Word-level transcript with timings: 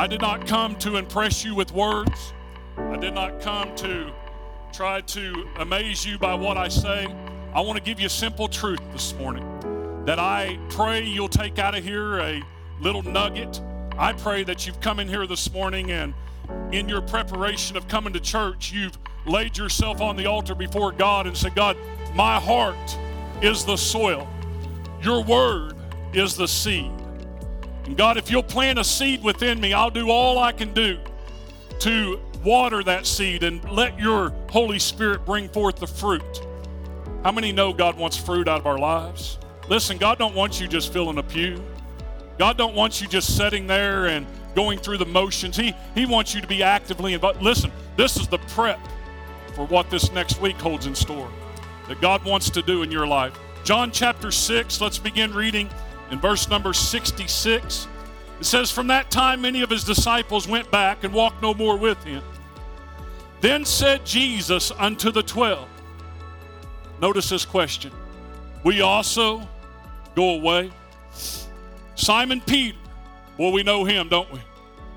I 0.00 0.06
did 0.06 0.22
not 0.22 0.46
come 0.46 0.76
to 0.76 0.96
impress 0.96 1.44
you 1.44 1.54
with 1.54 1.72
words. 1.72 2.32
I 2.78 2.96
did 2.96 3.12
not 3.12 3.38
come 3.38 3.76
to 3.76 4.10
try 4.72 5.02
to 5.02 5.46
amaze 5.58 6.06
you 6.06 6.16
by 6.16 6.32
what 6.32 6.56
I 6.56 6.68
say. 6.68 7.06
I 7.52 7.60
want 7.60 7.76
to 7.76 7.82
give 7.82 8.00
you 8.00 8.06
a 8.06 8.08
simple 8.08 8.48
truth 8.48 8.80
this 8.92 9.12
morning 9.16 9.44
that 10.06 10.18
I 10.18 10.58
pray 10.70 11.04
you'll 11.04 11.28
take 11.28 11.58
out 11.58 11.74
of 11.74 11.84
here 11.84 12.18
a 12.18 12.42
little 12.80 13.02
nugget. 13.02 13.60
I 13.98 14.14
pray 14.14 14.42
that 14.44 14.66
you've 14.66 14.80
come 14.80 15.00
in 15.00 15.06
here 15.06 15.26
this 15.26 15.52
morning 15.52 15.90
and 15.90 16.14
in 16.72 16.88
your 16.88 17.02
preparation 17.02 17.76
of 17.76 17.86
coming 17.86 18.14
to 18.14 18.20
church, 18.20 18.72
you've 18.72 18.96
laid 19.26 19.58
yourself 19.58 20.00
on 20.00 20.16
the 20.16 20.24
altar 20.24 20.54
before 20.54 20.92
God 20.92 21.26
and 21.26 21.36
said, 21.36 21.54
God, 21.54 21.76
my 22.14 22.40
heart 22.40 22.98
is 23.42 23.66
the 23.66 23.76
soil, 23.76 24.26
your 25.02 25.22
word 25.22 25.74
is 26.14 26.38
the 26.38 26.48
seed. 26.48 26.90
And 27.90 27.96
God, 27.96 28.16
if 28.16 28.30
you'll 28.30 28.44
plant 28.44 28.78
a 28.78 28.84
seed 28.84 29.20
within 29.24 29.60
me, 29.60 29.72
I'll 29.72 29.90
do 29.90 30.10
all 30.10 30.38
I 30.38 30.52
can 30.52 30.72
do 30.72 31.00
to 31.80 32.20
water 32.44 32.84
that 32.84 33.04
seed 33.04 33.42
and 33.42 33.68
let 33.68 33.98
your 33.98 34.30
Holy 34.48 34.78
Spirit 34.78 35.26
bring 35.26 35.48
forth 35.48 35.74
the 35.74 35.88
fruit. 35.88 36.22
How 37.24 37.32
many 37.32 37.50
know 37.50 37.72
God 37.72 37.98
wants 37.98 38.16
fruit 38.16 38.46
out 38.46 38.60
of 38.60 38.66
our 38.68 38.78
lives? 38.78 39.40
Listen, 39.68 39.98
God 39.98 40.18
don't 40.18 40.36
want 40.36 40.60
you 40.60 40.68
just 40.68 40.92
filling 40.92 41.18
a 41.18 41.22
pew. 41.24 41.60
God 42.38 42.56
don't 42.56 42.76
want 42.76 43.00
you 43.00 43.08
just 43.08 43.36
sitting 43.36 43.66
there 43.66 44.06
and 44.06 44.24
going 44.54 44.78
through 44.78 44.98
the 44.98 45.06
motions. 45.06 45.56
He 45.56 45.74
he 45.92 46.06
wants 46.06 46.32
you 46.32 46.40
to 46.40 46.46
be 46.46 46.62
actively 46.62 47.14
involved. 47.14 47.42
Listen, 47.42 47.72
this 47.96 48.16
is 48.16 48.28
the 48.28 48.38
prep 48.38 48.78
for 49.56 49.66
what 49.66 49.90
this 49.90 50.12
next 50.12 50.40
week 50.40 50.60
holds 50.60 50.86
in 50.86 50.94
store 50.94 51.28
that 51.88 52.00
God 52.00 52.24
wants 52.24 52.50
to 52.50 52.62
do 52.62 52.84
in 52.84 52.92
your 52.92 53.08
life. 53.08 53.36
John 53.64 53.90
chapter 53.90 54.30
6, 54.30 54.80
let's 54.80 54.98
begin 54.98 55.34
reading 55.34 55.68
in 56.10 56.20
verse 56.20 56.48
number 56.48 56.72
66. 56.72 57.88
It 58.40 58.44
says, 58.44 58.70
From 58.70 58.86
that 58.88 59.10
time, 59.10 59.42
many 59.42 59.62
of 59.62 59.70
his 59.70 59.84
disciples 59.84 60.48
went 60.48 60.70
back 60.70 61.04
and 61.04 61.12
walked 61.12 61.42
no 61.42 61.54
more 61.54 61.76
with 61.76 62.02
him. 62.04 62.22
Then 63.40 63.64
said 63.64 64.04
Jesus 64.04 64.70
unto 64.72 65.10
the 65.10 65.22
twelve, 65.22 65.68
Notice 67.00 67.30
this 67.30 67.44
question 67.44 67.92
We 68.64 68.82
also 68.82 69.48
go 70.14 70.36
away? 70.36 70.70
Simon 71.94 72.40
Peter, 72.40 72.78
well, 73.38 73.52
we 73.52 73.62
know 73.62 73.84
him, 73.84 74.08
don't 74.08 74.30
we? 74.32 74.40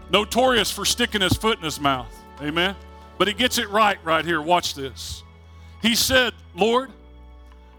Notorious 0.10 0.72
for 0.72 0.86
sticking 0.86 1.22
his 1.22 1.34
foot 1.34 1.58
in 1.58 1.64
his 1.64 1.80
mouth. 1.80 2.14
Amen. 2.42 2.76
But 3.18 3.28
he 3.28 3.34
gets 3.34 3.58
it 3.58 3.70
right 3.70 3.98
right 4.04 4.26
here. 4.26 4.42
Watch 4.42 4.74
this. 4.74 5.24
He 5.82 5.96
said, 5.96 6.34
Lord, 6.56 6.92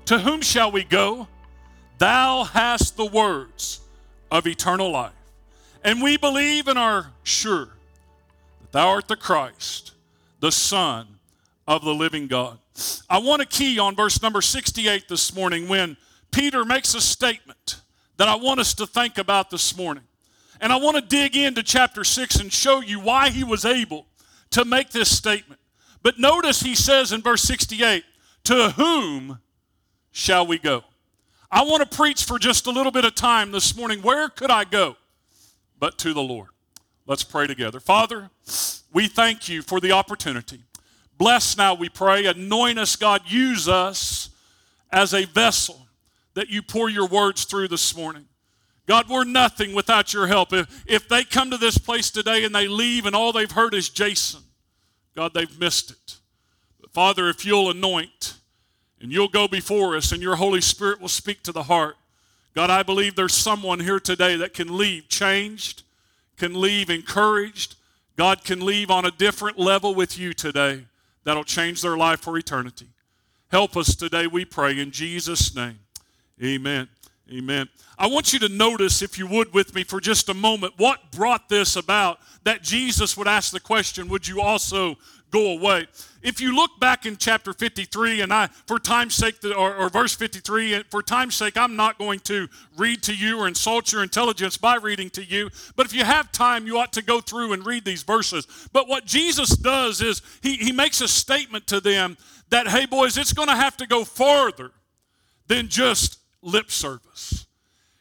to 0.06 0.18
whom 0.18 0.42
shall 0.42 0.70
we 0.70 0.84
go? 0.84 1.26
Thou 1.98 2.44
hast 2.44 2.96
the 2.96 3.06
words 3.06 3.80
of 4.30 4.46
eternal 4.46 4.90
life. 4.90 5.12
And 5.82 6.02
we 6.02 6.16
believe 6.16 6.66
and 6.66 6.78
are 6.78 7.12
sure 7.22 7.68
that 8.60 8.72
thou 8.72 8.88
art 8.88 9.08
the 9.08 9.16
Christ, 9.16 9.92
the 10.40 10.50
Son 10.50 11.06
of 11.66 11.84
the 11.84 11.94
living 11.94 12.26
God. 12.26 12.58
I 13.08 13.18
want 13.18 13.42
to 13.42 13.46
key 13.46 13.78
on 13.78 13.94
verse 13.94 14.20
number 14.22 14.40
68 14.40 15.08
this 15.08 15.34
morning 15.34 15.68
when 15.68 15.96
Peter 16.32 16.64
makes 16.64 16.94
a 16.94 17.00
statement 17.00 17.80
that 18.16 18.28
I 18.28 18.34
want 18.34 18.60
us 18.60 18.74
to 18.74 18.86
think 18.86 19.18
about 19.18 19.50
this 19.50 19.76
morning. 19.76 20.04
And 20.60 20.72
I 20.72 20.76
want 20.76 20.96
to 20.96 21.02
dig 21.02 21.36
into 21.36 21.62
chapter 21.62 22.04
6 22.04 22.36
and 22.36 22.52
show 22.52 22.80
you 22.80 22.98
why 22.98 23.30
he 23.30 23.44
was 23.44 23.64
able 23.64 24.06
to 24.50 24.64
make 24.64 24.90
this 24.90 25.14
statement. 25.14 25.60
But 26.02 26.18
notice 26.18 26.60
he 26.60 26.74
says 26.74 27.12
in 27.12 27.22
verse 27.22 27.42
68 27.42 28.04
To 28.44 28.70
whom 28.70 29.40
shall 30.10 30.46
we 30.46 30.58
go? 30.58 30.84
I 31.54 31.62
want 31.62 31.88
to 31.88 31.96
preach 31.96 32.24
for 32.24 32.36
just 32.36 32.66
a 32.66 32.72
little 32.72 32.90
bit 32.90 33.04
of 33.04 33.14
time 33.14 33.52
this 33.52 33.76
morning. 33.76 34.02
Where 34.02 34.28
could 34.28 34.50
I 34.50 34.64
go 34.64 34.96
but 35.78 35.96
to 35.98 36.12
the 36.12 36.20
Lord? 36.20 36.48
Let's 37.06 37.22
pray 37.22 37.46
together. 37.46 37.78
Father, 37.78 38.30
we 38.92 39.06
thank 39.06 39.48
you 39.48 39.62
for 39.62 39.78
the 39.78 39.92
opportunity. 39.92 40.64
Bless 41.16 41.56
now, 41.56 41.72
we 41.74 41.88
pray. 41.88 42.26
Anoint 42.26 42.80
us, 42.80 42.96
God. 42.96 43.22
Use 43.28 43.68
us 43.68 44.30
as 44.90 45.14
a 45.14 45.26
vessel 45.26 45.86
that 46.34 46.48
you 46.48 46.60
pour 46.60 46.90
your 46.90 47.06
words 47.06 47.44
through 47.44 47.68
this 47.68 47.96
morning. 47.96 48.24
God, 48.88 49.08
we're 49.08 49.22
nothing 49.22 49.74
without 49.74 50.12
your 50.12 50.26
help. 50.26 50.52
If, 50.52 50.84
if 50.88 51.08
they 51.08 51.22
come 51.22 51.52
to 51.52 51.56
this 51.56 51.78
place 51.78 52.10
today 52.10 52.42
and 52.42 52.52
they 52.52 52.66
leave 52.66 53.06
and 53.06 53.14
all 53.14 53.32
they've 53.32 53.48
heard 53.48 53.74
is 53.74 53.88
Jason, 53.88 54.40
God, 55.14 55.34
they've 55.34 55.60
missed 55.60 55.92
it. 55.92 56.16
But 56.80 56.92
Father, 56.92 57.28
if 57.28 57.46
you'll 57.46 57.70
anoint 57.70 58.38
and 59.04 59.12
you'll 59.12 59.28
go 59.28 59.46
before 59.46 59.98
us 59.98 60.12
and 60.12 60.22
your 60.22 60.36
Holy 60.36 60.62
Spirit 60.62 60.98
will 60.98 61.08
speak 61.08 61.42
to 61.42 61.52
the 61.52 61.64
heart, 61.64 61.98
God, 62.54 62.70
I 62.70 62.82
believe 62.82 63.14
there's 63.14 63.34
someone 63.34 63.80
here 63.80 64.00
today 64.00 64.34
that 64.36 64.54
can 64.54 64.78
leave 64.78 65.10
changed, 65.10 65.82
can 66.38 66.58
leave 66.58 66.88
encouraged. 66.88 67.76
God 68.16 68.44
can 68.44 68.64
leave 68.64 68.90
on 68.90 69.04
a 69.04 69.10
different 69.10 69.58
level 69.58 69.94
with 69.94 70.18
you 70.18 70.32
today 70.32 70.86
that'll 71.22 71.44
change 71.44 71.82
their 71.82 71.98
life 71.98 72.20
for 72.20 72.38
eternity. 72.38 72.86
Help 73.48 73.76
us 73.76 73.94
today, 73.94 74.26
we 74.26 74.46
pray, 74.46 74.80
in 74.80 74.90
Jesus' 74.90 75.54
name. 75.54 75.80
Amen. 76.42 76.88
Amen. 77.30 77.68
I 77.98 78.06
want 78.06 78.32
you 78.32 78.38
to 78.38 78.48
notice, 78.48 79.02
if 79.02 79.18
you 79.18 79.26
would, 79.26 79.52
with 79.52 79.74
me 79.74 79.84
for 79.84 80.00
just 80.00 80.30
a 80.30 80.34
moment, 80.34 80.72
what 80.78 81.12
brought 81.12 81.50
this 81.50 81.76
about 81.76 82.20
that 82.44 82.62
Jesus 82.62 83.18
would 83.18 83.28
ask 83.28 83.52
the 83.52 83.60
question, 83.60 84.08
Would 84.08 84.26
you 84.26 84.40
also 84.40 84.96
go 85.30 85.50
away? 85.50 85.88
If 86.24 86.40
you 86.40 86.56
look 86.56 86.80
back 86.80 87.04
in 87.04 87.18
chapter 87.18 87.52
53, 87.52 88.22
and 88.22 88.32
I, 88.32 88.46
for 88.66 88.78
time's 88.78 89.14
sake, 89.14 89.36
or, 89.44 89.76
or 89.76 89.90
verse 89.90 90.14
53, 90.14 90.84
for 90.90 91.02
time's 91.02 91.34
sake, 91.34 91.58
I'm 91.58 91.76
not 91.76 91.98
going 91.98 92.20
to 92.20 92.48
read 92.78 93.02
to 93.02 93.14
you 93.14 93.38
or 93.38 93.46
insult 93.46 93.92
your 93.92 94.02
intelligence 94.02 94.56
by 94.56 94.76
reading 94.76 95.10
to 95.10 95.22
you, 95.22 95.50
but 95.76 95.84
if 95.84 95.94
you 95.94 96.02
have 96.02 96.32
time, 96.32 96.66
you 96.66 96.78
ought 96.78 96.94
to 96.94 97.02
go 97.02 97.20
through 97.20 97.52
and 97.52 97.66
read 97.66 97.84
these 97.84 98.02
verses. 98.04 98.46
But 98.72 98.88
what 98.88 99.04
Jesus 99.04 99.50
does 99.50 100.00
is 100.00 100.22
he, 100.42 100.56
he 100.56 100.72
makes 100.72 101.02
a 101.02 101.08
statement 101.08 101.66
to 101.66 101.78
them 101.78 102.16
that, 102.48 102.68
hey, 102.68 102.86
boys, 102.86 103.18
it's 103.18 103.34
going 103.34 103.48
to 103.48 103.56
have 103.56 103.76
to 103.76 103.86
go 103.86 104.02
farther 104.02 104.70
than 105.46 105.68
just 105.68 106.20
lip 106.40 106.70
service. 106.70 107.43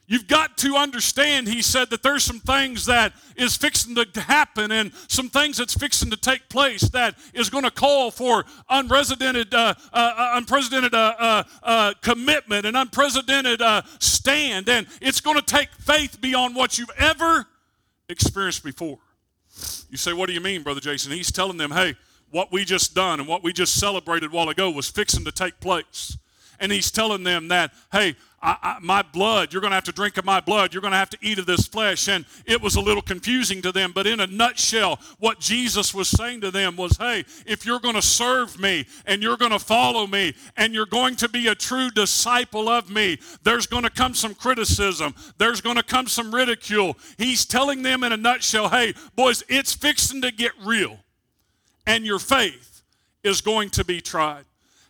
You've 0.06 0.28
got 0.28 0.58
to 0.58 0.76
understand, 0.76 1.48
he 1.48 1.62
said, 1.62 1.90
that 1.92 2.04
there's 2.04 2.24
some 2.24 2.42
things 2.42 2.86
that 2.88 3.14
is 3.38 3.56
fixing 3.56 3.96
to 3.96 4.22
happen 4.22 4.72
and 4.72 4.92
some 5.08 5.30
things 5.30 5.58
that's 5.58 5.74
fixing 5.74 6.10
to 6.10 6.18
take 6.18 6.50
place 6.50 6.82
that 6.90 7.16
is 7.34 7.50
going 7.50 7.64
to 7.64 7.72
call 7.72 8.12
for 8.12 8.44
unprecedented, 8.70 9.54
uh, 9.54 9.74
uh, 9.94 10.14
uh 10.18 10.32
unprecedented 10.34 10.94
uh, 10.94 11.16
uh, 11.18 11.44
uh, 11.64 11.94
commitment 12.02 12.66
and 12.66 12.76
unprecedented 12.76 13.62
stand. 14.00 14.68
And 14.68 14.88
it's 15.02 15.22
going 15.22 15.38
to 15.38 15.46
take 15.46 15.70
faith 15.72 16.20
beyond 16.20 16.54
what 16.54 16.78
you've 16.78 16.92
ever 16.98 17.48
experienced 18.10 18.64
before. 18.64 19.00
You 19.90 19.98
say, 19.98 20.12
what 20.12 20.28
do 20.28 20.34
you 20.34 20.42
mean, 20.42 20.64
Brother 20.64 20.82
Jason? 20.82 21.14
He's 21.14 21.32
telling 21.32 21.58
them, 21.58 21.72
hey, 21.72 21.96
what 22.30 22.52
we 22.52 22.66
just 22.66 22.94
done 22.94 23.22
and 23.22 23.30
what 23.30 23.42
we 23.42 23.54
just 23.54 23.80
celebrated 23.80 24.32
a 24.32 24.36
while 24.36 24.50
ago 24.50 24.70
was 24.70 24.90
fixing 24.90 25.24
to 25.24 25.32
take 25.32 25.62
place. 25.62 26.18
And 26.60 26.72
he's 26.72 26.92
telling 26.92 27.24
them 27.24 27.50
that, 27.50 27.74
hey, 27.92 28.16
I, 28.42 28.58
I, 28.62 28.78
my 28.82 29.02
blood, 29.02 29.54
you're 29.54 29.62
going 29.62 29.72
to 29.72 29.76
have 29.76 29.86
to 29.86 29.94
drink 29.94 30.18
of 30.18 30.26
my 30.26 30.42
blood. 30.42 30.74
You're 30.74 30.82
going 30.82 30.92
to 30.92 30.98
have 30.98 31.10
to 31.12 31.18
eat 31.22 31.40
of 31.40 31.46
this 31.46 31.66
flesh. 31.66 32.10
And 32.10 32.26
it 32.46 32.62
was 32.62 32.76
a 32.76 32.82
little 32.82 33.02
confusing 33.02 33.62
to 33.62 33.72
them. 33.72 33.94
But 33.94 34.06
in 34.06 34.20
a 34.20 34.28
nutshell, 34.28 35.00
what 35.20 35.40
Jesus 35.40 35.94
was 35.94 36.10
saying 36.10 36.42
to 36.42 36.52
them 36.52 36.76
was, 36.76 36.98
hey, 36.98 37.24
if 37.46 37.66
you're 37.66 37.80
going 37.80 37.96
to 37.96 38.02
serve 38.02 38.60
me 38.60 38.86
and 39.06 39.24
you're 39.24 39.38
going 39.38 39.52
to 39.52 39.60
follow 39.60 40.06
me 40.08 40.36
and 40.58 40.74
you're 40.74 40.86
going 40.86 41.16
to 41.18 41.30
be 41.30 41.48
a 41.48 41.56
true 41.56 41.90
disciple 41.90 42.68
of 42.68 42.90
me, 42.90 43.18
there's 43.44 43.66
going 43.66 43.84
to 43.84 43.90
come 43.90 44.14
some 44.14 44.36
criticism. 44.36 45.16
There's 45.38 45.62
going 45.62 45.78
to 45.78 45.84
come 45.84 46.08
some 46.08 46.36
ridicule. 46.36 46.98
He's 47.18 47.46
telling 47.46 47.82
them 47.82 48.04
in 48.04 48.12
a 48.12 48.18
nutshell, 48.18 48.70
hey, 48.70 48.94
boys, 49.16 49.44
it's 49.48 49.74
fixing 49.74 50.22
to 50.22 50.32
get 50.32 50.52
real. 50.64 50.98
And 51.88 52.06
your 52.06 52.20
faith 52.20 52.82
is 53.24 53.40
going 53.40 53.70
to 53.72 53.86
be 53.86 54.02
tried. 54.02 54.44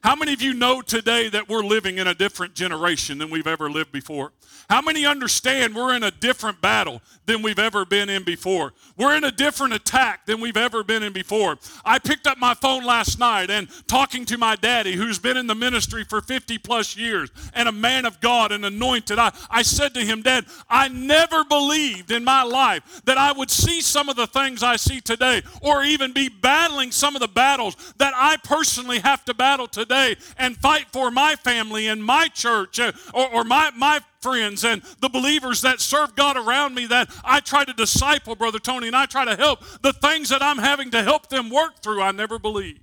How 0.03 0.17
many 0.17 0.33
of 0.33 0.41
you 0.41 0.53
know 0.53 0.81
today 0.81 1.29
that 1.29 1.47
we're 1.47 1.63
living 1.63 1.97
in 1.97 2.07
a 2.07 2.13
different 2.13 2.55
generation 2.55 3.19
than 3.19 3.29
we've 3.29 3.47
ever 3.47 3.71
lived 3.71 3.93
before? 3.93 4.33
How 4.69 4.81
many 4.81 5.05
understand 5.05 5.73
we're 5.73 5.95
in 5.95 6.03
a 6.03 6.11
different 6.11 6.59
battle 6.59 7.01
than 7.25 7.41
we've 7.41 7.57
ever 7.57 7.85
been 7.85 8.09
in 8.09 8.23
before? 8.23 8.73
We're 8.97 9.15
in 9.15 9.23
a 9.23 9.31
different 9.31 9.73
attack 9.73 10.25
than 10.25 10.41
we've 10.41 10.57
ever 10.57 10.83
been 10.83 11.03
in 11.03 11.13
before. 11.13 11.57
I 11.85 11.99
picked 11.99 12.27
up 12.27 12.37
my 12.37 12.53
phone 12.53 12.83
last 12.83 13.17
night 13.17 13.49
and 13.49 13.69
talking 13.87 14.25
to 14.25 14.37
my 14.37 14.57
daddy, 14.57 14.93
who's 14.93 15.19
been 15.19 15.37
in 15.37 15.47
the 15.47 15.55
ministry 15.55 16.03
for 16.03 16.19
50 16.19 16.57
plus 16.57 16.97
years 16.97 17.31
and 17.53 17.69
a 17.69 17.73
man 17.73 18.05
of 18.05 18.19
God 18.19 18.51
and 18.51 18.65
anointed, 18.65 19.17
I, 19.19 19.31
I 19.49 19.61
said 19.61 19.93
to 19.93 20.01
him, 20.01 20.21
Dad, 20.21 20.45
I 20.69 20.89
never 20.89 21.45
believed 21.45 22.11
in 22.11 22.25
my 22.25 22.43
life 22.43 23.01
that 23.05 23.17
I 23.17 23.31
would 23.31 23.49
see 23.49 23.79
some 23.79 24.09
of 24.09 24.17
the 24.17 24.27
things 24.27 24.63
I 24.63 24.75
see 24.75 24.99
today 24.99 25.43
or 25.61 25.83
even 25.83 26.11
be 26.11 26.27
battling 26.27 26.91
some 26.91 27.15
of 27.15 27.21
the 27.21 27.27
battles 27.29 27.93
that 27.99 28.13
I 28.17 28.35
personally 28.43 28.99
have 28.99 29.23
to 29.25 29.33
battle 29.33 29.67
today 29.67 29.92
and 30.37 30.57
fight 30.57 30.87
for 30.91 31.11
my 31.11 31.35
family 31.35 31.87
and 31.87 32.03
my 32.03 32.27
church 32.27 32.79
uh, 32.79 32.91
or, 33.13 33.33
or 33.33 33.43
my, 33.43 33.71
my 33.75 34.01
friends 34.21 34.63
and 34.63 34.81
the 35.01 35.09
believers 35.09 35.61
that 35.61 35.79
serve 35.79 36.15
God 36.15 36.37
around 36.37 36.75
me 36.75 36.85
that 36.87 37.09
I 37.23 37.39
try 37.39 37.65
to 37.65 37.73
disciple, 37.73 38.35
Brother 38.35 38.59
Tony, 38.59 38.87
and 38.87 38.95
I 38.95 39.05
try 39.05 39.25
to 39.25 39.35
help. 39.35 39.63
The 39.81 39.93
things 39.93 40.29
that 40.29 40.41
I'm 40.41 40.57
having 40.57 40.91
to 40.91 41.03
help 41.03 41.27
them 41.27 41.49
work 41.49 41.81
through, 41.81 42.01
I 42.01 42.11
never 42.11 42.39
believed. 42.39 42.79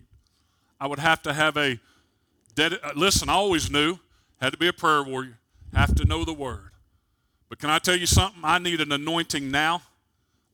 I 0.81 0.87
would 0.87 0.99
have 0.99 1.23
to 1.23 1.33
have 1.33 1.57
a, 1.57 1.79
dead, 2.55 2.79
uh, 2.83 2.93
listen, 2.95 3.29
I 3.29 3.35
always 3.35 3.71
knew, 3.71 3.99
had 4.41 4.53
to 4.53 4.59
be 4.59 4.69
a 4.69 4.73
prayer 4.73 5.03
warrior, 5.03 5.39
have 5.75 5.95
to 5.97 6.05
know 6.05 6.25
the 6.25 6.33
word. 6.33 6.71
But 7.49 7.59
can 7.59 7.69
I 7.71 7.79
tell 7.79 7.97
you 7.97 8.07
something? 8.07 8.43
I 8.45 8.59
need 8.59 8.81
an 8.81 8.93
anointing 8.93 9.51
now 9.51 9.83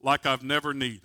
like 0.03 0.25
I've 0.25 0.43
never 0.43 0.73
needed. 0.73 1.03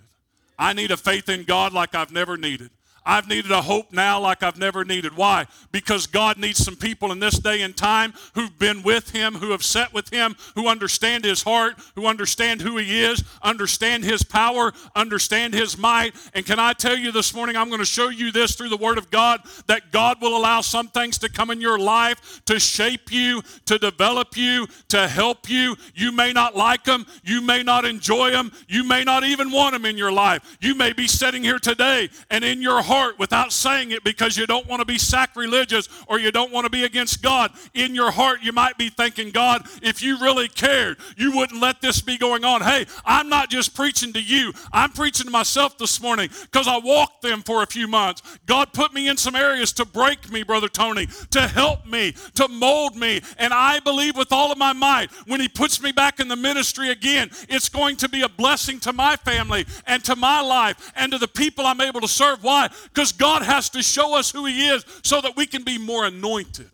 I 0.58 0.72
need 0.72 0.90
a 0.90 0.96
faith 0.96 1.28
in 1.28 1.44
God 1.44 1.72
like 1.72 1.94
I've 1.94 2.12
never 2.12 2.36
needed. 2.36 2.70
I've 3.04 3.28
needed 3.28 3.50
a 3.50 3.62
hope 3.62 3.92
now 3.92 4.20
like 4.20 4.42
I've 4.42 4.58
never 4.58 4.84
needed. 4.84 5.16
Why? 5.16 5.46
Because 5.70 6.06
God 6.06 6.38
needs 6.38 6.64
some 6.64 6.76
people 6.76 7.12
in 7.12 7.18
this 7.18 7.38
day 7.38 7.62
and 7.62 7.76
time 7.76 8.14
who've 8.34 8.58
been 8.58 8.82
with 8.82 9.10
Him, 9.10 9.34
who 9.34 9.50
have 9.50 9.64
sat 9.64 9.92
with 9.92 10.12
Him, 10.12 10.36
who 10.54 10.68
understand 10.68 11.24
His 11.24 11.42
heart, 11.42 11.74
who 11.94 12.06
understand 12.06 12.62
who 12.62 12.76
He 12.78 13.02
is, 13.02 13.24
understand 13.42 14.04
His 14.04 14.22
power, 14.22 14.72
understand 14.94 15.54
His 15.54 15.76
might. 15.76 16.14
And 16.34 16.46
can 16.46 16.58
I 16.58 16.72
tell 16.72 16.96
you 16.96 17.12
this 17.12 17.34
morning, 17.34 17.56
I'm 17.56 17.68
going 17.68 17.80
to 17.80 17.84
show 17.84 18.08
you 18.08 18.30
this 18.32 18.54
through 18.54 18.68
the 18.68 18.76
Word 18.76 18.98
of 18.98 19.10
God 19.10 19.40
that 19.66 19.92
God 19.92 20.20
will 20.20 20.36
allow 20.36 20.60
some 20.60 20.88
things 20.88 21.18
to 21.18 21.28
come 21.28 21.50
in 21.50 21.60
your 21.60 21.78
life 21.78 22.40
to 22.46 22.58
shape 22.58 23.12
you, 23.12 23.42
to 23.66 23.78
develop 23.78 24.36
you, 24.36 24.66
to 24.88 25.08
help 25.08 25.48
you. 25.48 25.76
You 25.94 26.12
may 26.12 26.32
not 26.32 26.56
like 26.56 26.84
them, 26.84 27.06
you 27.24 27.40
may 27.40 27.62
not 27.62 27.84
enjoy 27.84 28.30
them, 28.30 28.52
you 28.68 28.84
may 28.84 29.04
not 29.04 29.24
even 29.24 29.50
want 29.50 29.72
them 29.72 29.84
in 29.84 29.96
your 29.96 30.12
life. 30.12 30.56
You 30.60 30.74
may 30.74 30.92
be 30.92 31.06
sitting 31.06 31.42
here 31.42 31.58
today 31.58 32.08
and 32.30 32.44
in 32.44 32.62
your 32.62 32.82
heart, 32.82 32.91
heart 32.92 33.18
without 33.18 33.52
saying 33.54 33.90
it 33.90 34.04
because 34.04 34.36
you 34.36 34.46
don't 34.46 34.66
want 34.66 34.80
to 34.80 34.84
be 34.84 34.98
sacrilegious 34.98 35.88
or 36.08 36.20
you 36.20 36.30
don't 36.30 36.52
want 36.52 36.66
to 36.66 36.70
be 36.70 36.84
against 36.84 37.22
God. 37.22 37.50
In 37.72 37.94
your 37.94 38.10
heart, 38.10 38.40
you 38.42 38.52
might 38.52 38.76
be 38.76 38.90
thinking, 38.90 39.30
God, 39.30 39.66
if 39.80 40.02
you 40.02 40.18
really 40.18 40.46
cared, 40.46 40.98
you 41.16 41.34
wouldn't 41.34 41.58
let 41.58 41.80
this 41.80 42.02
be 42.02 42.18
going 42.18 42.44
on. 42.44 42.60
Hey, 42.60 42.84
I'm 43.06 43.30
not 43.30 43.48
just 43.48 43.74
preaching 43.74 44.12
to 44.12 44.22
you, 44.22 44.52
I'm 44.74 44.90
preaching 44.90 45.24
to 45.24 45.30
myself 45.30 45.78
this 45.78 46.02
morning 46.02 46.28
because 46.42 46.68
I 46.68 46.78
walked 46.78 47.22
them 47.22 47.40
for 47.40 47.62
a 47.62 47.66
few 47.66 47.88
months. 47.88 48.20
God 48.44 48.74
put 48.74 48.92
me 48.92 49.08
in 49.08 49.16
some 49.16 49.36
areas 49.36 49.72
to 49.74 49.86
break 49.86 50.30
me, 50.30 50.42
Brother 50.42 50.68
Tony, 50.68 51.08
to 51.30 51.40
help 51.48 51.86
me, 51.86 52.14
to 52.34 52.46
mold 52.48 52.94
me. 52.94 53.22
And 53.38 53.54
I 53.54 53.80
believe 53.80 54.18
with 54.18 54.32
all 54.32 54.52
of 54.52 54.58
my 54.58 54.74
might, 54.74 55.10
when 55.26 55.40
He 55.40 55.48
puts 55.48 55.82
me 55.82 55.92
back 55.92 56.20
in 56.20 56.28
the 56.28 56.36
ministry 56.36 56.90
again, 56.90 57.30
it's 57.48 57.70
going 57.70 57.96
to 57.96 58.08
be 58.10 58.20
a 58.20 58.28
blessing 58.28 58.80
to 58.80 58.92
my 58.92 59.16
family 59.16 59.64
and 59.86 60.04
to 60.04 60.14
my 60.14 60.42
life 60.42 60.92
and 60.94 61.10
to 61.12 61.18
the 61.18 61.28
people 61.28 61.66
I'm 61.66 61.80
able 61.80 62.02
to 62.02 62.08
serve. 62.08 62.44
Why? 62.44 62.68
Because 62.84 63.12
God 63.12 63.42
has 63.42 63.68
to 63.70 63.82
show 63.82 64.16
us 64.16 64.30
who 64.30 64.46
He 64.46 64.68
is 64.68 64.84
so 65.02 65.20
that 65.20 65.36
we 65.36 65.46
can 65.46 65.64
be 65.64 65.78
more 65.78 66.04
anointed 66.04 66.70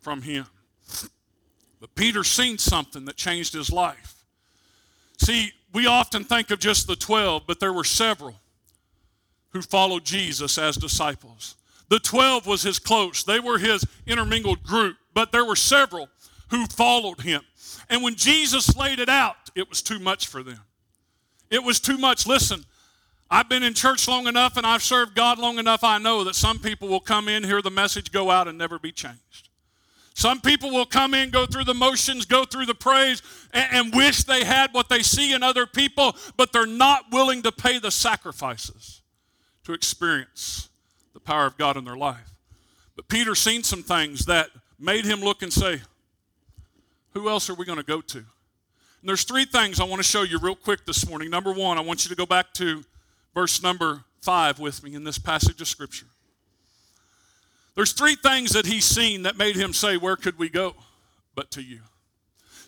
from 0.00 0.22
Him. 0.22 0.46
But 1.84 1.94
Peter 1.96 2.24
seen 2.24 2.56
something 2.56 3.04
that 3.04 3.16
changed 3.16 3.52
his 3.52 3.70
life. 3.70 4.24
See, 5.18 5.52
we 5.74 5.86
often 5.86 6.24
think 6.24 6.50
of 6.50 6.58
just 6.58 6.86
the 6.86 6.96
12, 6.96 7.42
but 7.46 7.60
there 7.60 7.74
were 7.74 7.84
several 7.84 8.36
who 9.50 9.60
followed 9.60 10.02
Jesus 10.02 10.56
as 10.56 10.76
disciples. 10.76 11.56
The 11.90 11.98
12 11.98 12.46
was 12.46 12.62
his 12.62 12.78
close, 12.78 13.22
they 13.22 13.38
were 13.38 13.58
his 13.58 13.84
intermingled 14.06 14.62
group, 14.62 14.96
but 15.12 15.30
there 15.30 15.44
were 15.44 15.56
several 15.56 16.08
who 16.48 16.64
followed 16.64 17.20
him. 17.20 17.42
And 17.90 18.02
when 18.02 18.14
Jesus 18.14 18.74
laid 18.74 18.98
it 18.98 19.10
out, 19.10 19.50
it 19.54 19.68
was 19.68 19.82
too 19.82 19.98
much 19.98 20.26
for 20.26 20.42
them. 20.42 20.60
It 21.50 21.62
was 21.62 21.80
too 21.80 21.98
much. 21.98 22.26
Listen, 22.26 22.64
I've 23.30 23.48
been 23.48 23.62
in 23.62 23.74
church 23.74 24.06
long 24.06 24.26
enough 24.26 24.56
and 24.56 24.66
I've 24.66 24.82
served 24.82 25.14
God 25.14 25.38
long 25.38 25.58
enough, 25.58 25.82
I 25.82 25.98
know 25.98 26.24
that 26.24 26.34
some 26.34 26.58
people 26.58 26.88
will 26.88 27.00
come 27.00 27.28
in, 27.28 27.42
hear 27.42 27.62
the 27.62 27.70
message, 27.70 28.12
go 28.12 28.30
out, 28.30 28.48
and 28.48 28.58
never 28.58 28.78
be 28.78 28.92
changed. 28.92 29.48
Some 30.14 30.40
people 30.40 30.70
will 30.70 30.86
come 30.86 31.12
in, 31.12 31.30
go 31.30 31.44
through 31.44 31.64
the 31.64 31.74
motions, 31.74 32.24
go 32.24 32.44
through 32.44 32.66
the 32.66 32.74
praise, 32.74 33.20
and, 33.52 33.66
and, 33.72 33.94
wish 33.94 34.22
they 34.22 34.44
had 34.44 34.72
what 34.72 34.88
they 34.88 35.02
see 35.02 35.32
in 35.32 35.42
other 35.42 35.66
people, 35.66 36.14
but 36.36 36.52
they're 36.52 36.66
not 36.66 37.06
willing 37.10 37.42
to 37.42 37.50
pay 37.50 37.80
the 37.80 37.90
sacrifices 37.90 39.02
to 39.64 39.72
experience 39.72 40.68
the 41.14 41.20
power 41.20 41.46
of 41.46 41.58
God 41.58 41.76
in 41.76 41.84
their 41.84 41.96
life. 41.96 42.30
But 42.94 43.08
Peter 43.08 43.34
seen 43.34 43.64
some 43.64 43.82
things 43.82 44.26
that 44.26 44.50
made 44.78 45.04
him 45.04 45.20
look 45.20 45.42
and 45.42 45.52
say, 45.52 45.80
Who 47.14 47.28
else 47.28 47.50
are 47.50 47.54
we 47.54 47.64
going 47.64 47.78
to 47.78 47.84
go 47.84 48.00
to? 48.00 48.18
And 48.18 49.08
there's 49.08 49.24
three 49.24 49.44
things 49.44 49.80
I 49.80 49.84
want 49.84 50.00
to 50.00 50.08
show 50.08 50.22
you 50.22 50.38
real 50.38 50.54
quick 50.54 50.86
this 50.86 51.08
morning. 51.08 51.28
Number 51.28 51.52
one, 51.52 51.76
I 51.76 51.80
want 51.80 52.04
you 52.04 52.08
to 52.10 52.16
go 52.16 52.24
back 52.24 52.54
to 52.54 52.84
verse 53.34 53.62
number 53.62 54.04
5 54.22 54.58
with 54.58 54.82
me 54.82 54.94
in 54.94 55.04
this 55.04 55.18
passage 55.18 55.60
of 55.60 55.68
Scripture. 55.68 56.06
There's 57.74 57.92
three 57.92 58.14
things 58.14 58.52
that 58.52 58.66
he's 58.66 58.84
seen 58.84 59.24
that 59.24 59.36
made 59.36 59.56
him 59.56 59.72
say, 59.72 59.96
Where 59.96 60.16
could 60.16 60.38
we 60.38 60.48
go 60.48 60.74
but 61.34 61.50
to 61.52 61.62
you? 61.62 61.80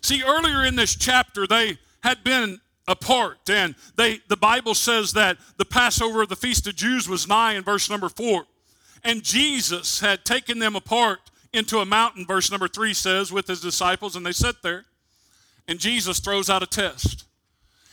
See, 0.02 0.22
earlier 0.22 0.64
in 0.64 0.76
this 0.76 0.94
chapter, 0.94 1.46
they 1.46 1.78
had 2.02 2.24
been 2.24 2.60
apart, 2.88 3.48
and 3.48 3.74
they 3.96 4.20
the 4.28 4.36
Bible 4.36 4.74
says 4.74 5.12
that 5.12 5.38
the 5.56 5.64
Passover 5.64 6.22
of 6.22 6.28
the 6.28 6.36
Feast 6.36 6.66
of 6.66 6.76
Jews 6.76 7.08
was 7.08 7.26
nigh 7.26 7.54
in 7.54 7.62
verse 7.62 7.88
number 7.88 8.08
4. 8.08 8.44
And 9.04 9.22
Jesus 9.22 10.00
had 10.00 10.24
taken 10.24 10.58
them 10.58 10.74
apart 10.74 11.20
into 11.52 11.78
a 11.78 11.84
mountain, 11.84 12.26
verse 12.26 12.50
number 12.50 12.68
3 12.68 12.92
says, 12.92 13.32
with 13.32 13.46
his 13.46 13.60
disciples, 13.60 14.16
and 14.16 14.26
they 14.26 14.32
sit 14.32 14.62
there. 14.62 14.84
And 15.68 15.78
Jesus 15.78 16.18
throws 16.18 16.50
out 16.50 16.62
a 16.62 16.66
test. 16.66 17.24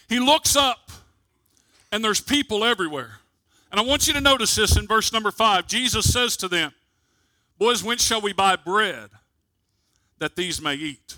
He 0.10 0.20
looks 0.20 0.56
up 0.56 0.83
and 1.94 2.04
there's 2.04 2.20
people 2.20 2.66
everywhere. 2.66 3.20
And 3.72 3.80
I 3.80 3.84
want 3.84 4.08
you 4.08 4.14
to 4.14 4.22
notice 4.22 4.56
this 4.56 4.76
in 4.76 4.88
verse 4.88 5.14
number 5.14 5.32
five. 5.32 5.68
Jesus 5.68 6.12
says 6.12 6.36
to 6.38 6.48
them, 6.48 6.74
Boys, 7.60 7.84
when 7.84 8.00
shall 8.00 8.20
we 8.20 8.34
buy 8.34 8.56
bread 8.56 9.12
that 10.18 10.36
these 10.36 10.60
may 10.60 10.74
eat? 10.74 11.18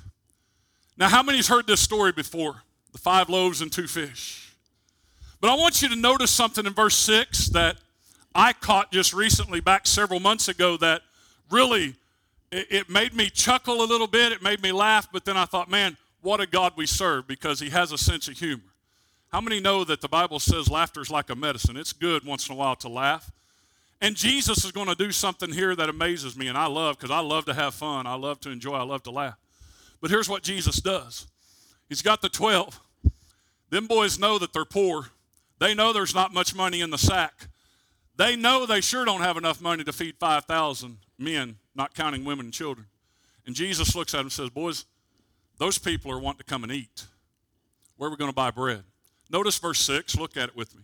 Now, 0.98 1.07
how 1.07 1.24
many's 1.24 1.48
heard 1.48 1.66
this 1.66 1.80
story 1.80 2.12
before? 2.12 2.63
The 2.92 2.98
five 2.98 3.30
loaves 3.30 3.62
and 3.62 3.72
two 3.72 3.88
fish. 3.88 4.54
But 5.39 5.50
I 5.50 5.56
want 5.56 5.81
you 5.81 5.88
to 5.89 5.95
notice 5.95 6.31
something 6.31 6.66
in 6.66 6.74
verse 6.74 6.95
6 6.95 7.48
that 7.50 7.77
I 8.33 8.51
caught 8.51 8.92
just 8.92 9.13
recently, 9.13 9.62
back 9.62 9.88
several 9.88 10.19
months 10.19 10.50
ago, 10.50 10.75
that 10.77 11.04
really 11.50 11.95
it, 12.51 12.68
it 12.69 12.89
made 12.89 13.13
me 13.13 13.30
chuckle 13.30 13.81
a 13.81 13.86
little 13.86 14.07
bit. 14.07 14.33
It 14.33 14.42
made 14.42 14.62
me 14.62 14.74
laugh, 14.74 15.07
but 15.12 15.24
then 15.24 15.38
I 15.38 15.45
thought, 15.45 15.69
man, 15.69 15.95
what 16.22 16.42
a 16.42 16.45
God 16.45 16.74
we 16.75 16.86
serve 16.86 17.27
because 17.27 17.62
he 17.62 17.69
has 17.69 17.94
a 17.94 17.98
sense 17.98 18.27
of 18.27 18.38
humor. 18.38 18.75
How 19.31 19.42
many 19.42 19.60
know 19.60 19.83
that 19.83 20.01
the 20.01 20.07
Bible 20.07 20.39
says 20.39 20.69
laughter 20.69 21.01
is 21.01 21.10
like 21.10 21.30
a 21.30 21.36
medicine? 21.36 21.77
It's 21.77 21.94
good 21.94 22.25
once 22.25 22.48
in 22.48 22.56
a 22.56 22.57
while 22.57 22.75
to 22.77 22.89
laugh. 22.89 23.31
And 24.01 24.16
Jesus 24.16 24.63
is 24.66 24.72
going 24.72 24.88
to 24.88 24.95
do 24.95 25.12
something 25.12 25.51
here 25.51 25.75
that 25.75 25.89
amazes 25.89 26.38
me, 26.38 26.48
and 26.48 26.57
I 26.57 26.68
love 26.68 26.98
because 26.98 27.12
I 27.12 27.19
love 27.19 27.45
to 27.45 27.54
have 27.54 27.74
fun. 27.74 28.07
I 28.07 28.16
love 28.16 28.39
to 28.42 28.50
enjoy. 28.50 28.75
I 28.75 28.83
love 28.83 29.04
to 29.04 29.12
laugh. 29.12 29.38
But 30.01 30.12
here's 30.12 30.30
what 30.30 30.44
Jesus 30.44 30.77
does 30.77 31.27
He's 31.89 32.01
got 32.01 32.22
the 32.22 32.30
12. 32.30 32.80
Them 33.69 33.88
boys 33.88 34.19
know 34.19 34.38
that 34.38 34.54
they're 34.54 34.66
poor. 34.66 35.07
They 35.60 35.74
know 35.74 35.94
there's 35.94 36.16
not 36.16 36.33
much 36.33 36.56
money 36.56 36.81
in 36.81 36.89
the 36.89 36.98
sack. 36.98 37.48
They 38.18 38.36
know 38.36 38.66
they 38.66 38.81
sure 38.81 39.06
don't 39.06 39.22
have 39.22 39.38
enough 39.38 39.62
money 39.62 39.83
to 39.83 39.92
feed 39.92 40.16
5,000 40.19 40.98
men, 41.18 41.57
not 41.75 41.94
counting 41.94 42.24
women 42.24 42.48
and 42.48 42.54
children. 42.54 42.88
And 43.45 43.56
Jesus 43.56 43.95
looks 43.95 44.13
at 44.13 44.18
them 44.18 44.27
and 44.27 44.31
says, 44.31 44.50
Boys, 44.50 44.86
those 45.57 45.77
people 45.77 46.12
are 46.12 46.19
wanting 46.19 46.39
to 46.39 46.44
come 46.44 46.63
and 46.63 46.72
eat. 46.72 47.06
Where 47.98 48.07
are 48.07 48.12
we 48.12 48.18
going 48.18 48.31
to 48.31 48.36
buy 48.36 48.51
bread? 48.51 48.84
Notice 49.29 49.58
verse 49.58 49.79
6. 49.79 50.15
Look 50.17 50.38
at 50.38 50.50
it 50.50 50.55
with 50.55 50.75
me. 50.75 50.84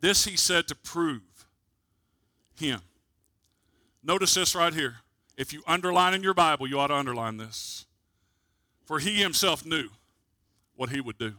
This 0.00 0.24
he 0.24 0.36
said 0.36 0.68
to 0.68 0.74
prove 0.74 1.22
him. 2.56 2.80
Notice 4.02 4.34
this 4.34 4.54
right 4.54 4.72
here. 4.72 4.96
If 5.36 5.52
you 5.52 5.62
underline 5.66 6.14
in 6.14 6.22
your 6.22 6.34
Bible, 6.34 6.66
you 6.66 6.78
ought 6.78 6.88
to 6.88 6.94
underline 6.94 7.38
this. 7.38 7.86
For 8.84 8.98
he 8.98 9.20
himself 9.20 9.64
knew 9.64 9.88
what 10.76 10.90
he 10.90 11.00
would 11.00 11.18
do. 11.18 11.34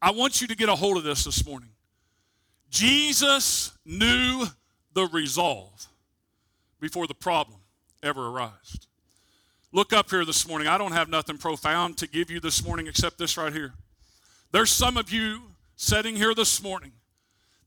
I 0.00 0.10
want 0.10 0.40
you 0.40 0.46
to 0.46 0.56
get 0.56 0.68
a 0.68 0.74
hold 0.74 0.96
of 0.96 1.04
this 1.04 1.24
this 1.24 1.46
morning. 1.46 1.70
Jesus 2.70 3.76
knew 3.84 4.46
the 4.94 5.06
resolve 5.06 5.86
before 6.80 7.06
the 7.06 7.14
problem 7.14 7.58
ever 8.02 8.28
arose. 8.28 8.86
Look 9.72 9.92
up 9.92 10.10
here 10.10 10.24
this 10.24 10.48
morning. 10.48 10.66
I 10.66 10.78
don't 10.78 10.92
have 10.92 11.08
nothing 11.08 11.36
profound 11.36 11.98
to 11.98 12.06
give 12.06 12.30
you 12.30 12.40
this 12.40 12.64
morning 12.64 12.86
except 12.86 13.18
this 13.18 13.36
right 13.36 13.52
here. 13.52 13.74
There's 14.50 14.70
some 14.70 14.96
of 14.96 15.10
you 15.10 15.42
sitting 15.76 16.16
here 16.16 16.34
this 16.34 16.62
morning 16.62 16.92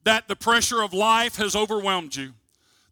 that 0.04 0.28
the 0.28 0.36
pressure 0.36 0.82
of 0.82 0.94
life 0.94 1.36
has 1.36 1.56
overwhelmed 1.56 2.16
you. 2.16 2.34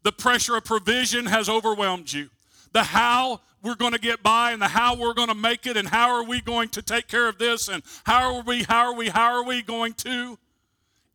The 0.03 0.11
pressure 0.11 0.55
of 0.55 0.63
provision 0.63 1.25
has 1.25 1.49
overwhelmed 1.49 2.13
you. 2.13 2.29
The 2.71 2.83
how 2.83 3.41
we're 3.63 3.75
going 3.75 3.93
to 3.93 3.99
get 3.99 4.21
by 4.21 4.51
and 4.51 4.61
the 4.61 4.67
how 4.67 4.95
we're 4.95 5.15
going 5.15 5.27
to 5.27 5.35
make 5.35 5.65
it 5.65 5.75
and 5.75 5.87
how 5.87 6.11
are 6.11 6.23
we 6.23 6.39
going 6.39 6.69
to 6.69 6.81
take 6.81 7.07
care 7.07 7.27
of 7.27 7.39
this 7.39 7.67
and 7.67 7.81
how 8.03 8.35
are 8.35 8.43
we, 8.43 8.63
how 8.63 8.85
are 8.85 8.93
we, 8.93 9.09
how 9.09 9.33
are 9.33 9.43
we 9.43 9.61
going 9.63 9.93
to 9.93 10.37